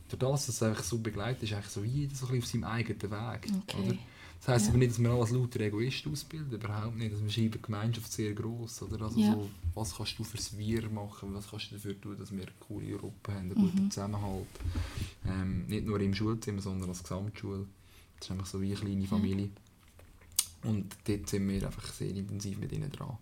[0.09, 2.45] durch das, dass es einfach so begleitet ist, eigentlich so jeder so ein bisschen auf
[2.45, 3.51] seinem eigenen Weg.
[3.67, 3.81] Okay.
[3.81, 3.95] Oder?
[4.39, 4.69] Das heisst Ja.
[4.71, 7.11] aber nicht, dass wir alle als lauter Egoist ausbilden, überhaupt nicht.
[7.11, 8.81] Also wir schreiben Gemeinschaft sehr gross.
[8.83, 9.01] Oder?
[9.05, 9.33] Also Ja.
[9.33, 12.51] so, was kannst du fürs Wir machen, was kannst du dafür tun, dass wir eine
[12.59, 14.45] coole Gruppe haben, einen guten Zusammenhalt.
[15.25, 17.65] Ähm, nicht nur im Schulzimmer, sondern als Gesamtschule.
[18.19, 19.49] Das ist einfach so wie eine kleine Familie.
[20.63, 23.17] Und dort sind wir einfach sehr intensiv mit ihnen dran.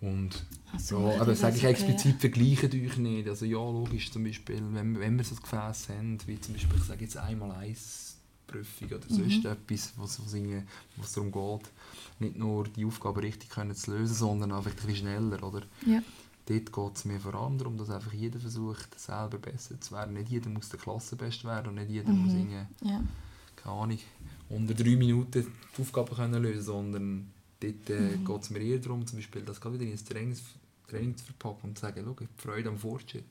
[0.00, 1.70] Und Ach so, ja, aber sage ich okay.
[1.72, 3.28] explizit, vergleicht euch nicht.
[3.28, 6.76] Also ja, logisch, zum Beispiel, wenn, wenn wir so ein Gefäß haben, wie zum Beispiel,
[6.78, 8.13] ich sage jetzt einmal eins
[8.46, 9.14] Prüfung oder Mhm.
[9.30, 10.20] sonst etwas, was,
[10.96, 11.70] was darum geht,
[12.20, 15.62] nicht nur die Aufgabe richtig können zu lösen, sondern einfach ein bisschen schneller, oder?
[15.86, 16.02] Ja.
[16.46, 20.12] Dort geht es mir vor allem darum, dass einfach jeder versucht, selber besser zu werden.
[20.14, 22.38] Nicht jeder muss der Klassenbest werden und nicht jeder muss Mhm.
[22.38, 23.02] irgendwie Ja.
[23.56, 23.98] keine Ahnung,
[24.50, 28.24] unter drei Minuten die Aufgabe können lösen sondern dort äh, Mhm.
[28.24, 30.36] geht es mir eher darum, zum Beispiel das gerade wieder ins Training,
[30.86, 33.24] Training zu verpacken und zu sagen, schau, die Freude am Fortschritt.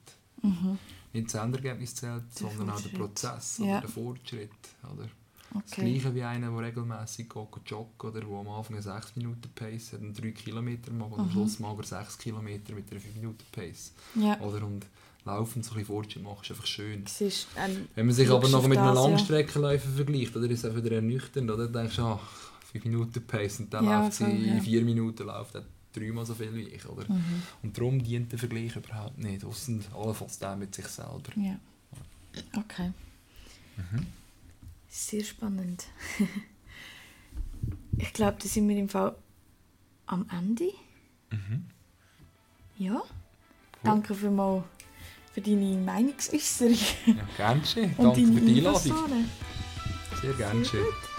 [0.44, 0.78] Mhm.
[1.14, 2.89] Nicht das Endergebnis zählt, Der sondern auch der.
[2.98, 3.66] Prozess Ja.
[3.66, 4.50] oder der Fortschritt.
[4.84, 5.08] Oder?
[5.54, 5.91] Das Okay.
[6.00, 7.28] gleiche wie einer, der regelmäßig
[7.68, 11.20] joggen oder der am Anfang eine 6 Minuten Pace hat und 3 Kilometer macht und
[11.20, 11.32] am Mhm.
[11.32, 13.91] Schluss mag er 6 Kilometer mit einer 5 Minuten Pace.
[14.16, 14.39] Ja.
[14.39, 14.66] Oder?
[14.66, 14.88] Und
[15.26, 17.04] laufend so ein bisschen Fortschritt machen ist einfach schön.
[17.04, 19.08] Ist ein Wenn man sich aber noch mit einem das, ja.
[19.10, 21.66] Langstreckenläufer vergleicht, oder ist es auch wieder ernüchternd, oder?
[21.68, 22.20] Dann denkst du, ah,
[22.72, 25.56] 5 Minuten Pace und dann Ja, läuft sie in 4 Minuten läuft
[25.94, 27.08] dreimal so viel wie ich, oder?
[27.12, 27.44] Mhm.
[27.62, 31.22] Und darum dient der Vergleich überhaupt nicht, ausser allenfalls der mit sich selber.
[31.36, 31.58] Ja.
[32.58, 32.91] Okay.
[33.78, 34.08] Mhm.
[34.89, 35.86] Sehr spannend.
[37.98, 39.16] ich glaube, da sind wir im Fall
[40.06, 40.72] am Ende.
[41.32, 41.66] Mhm.
[42.78, 43.02] Ja.
[43.84, 44.64] Danke für mal
[45.34, 46.78] für deine Meinungsäußerung
[47.08, 47.58] Ja, gern
[47.98, 49.30] und Danke für die Einladung.
[50.22, 51.12] Sehr gern Sehr geschehen.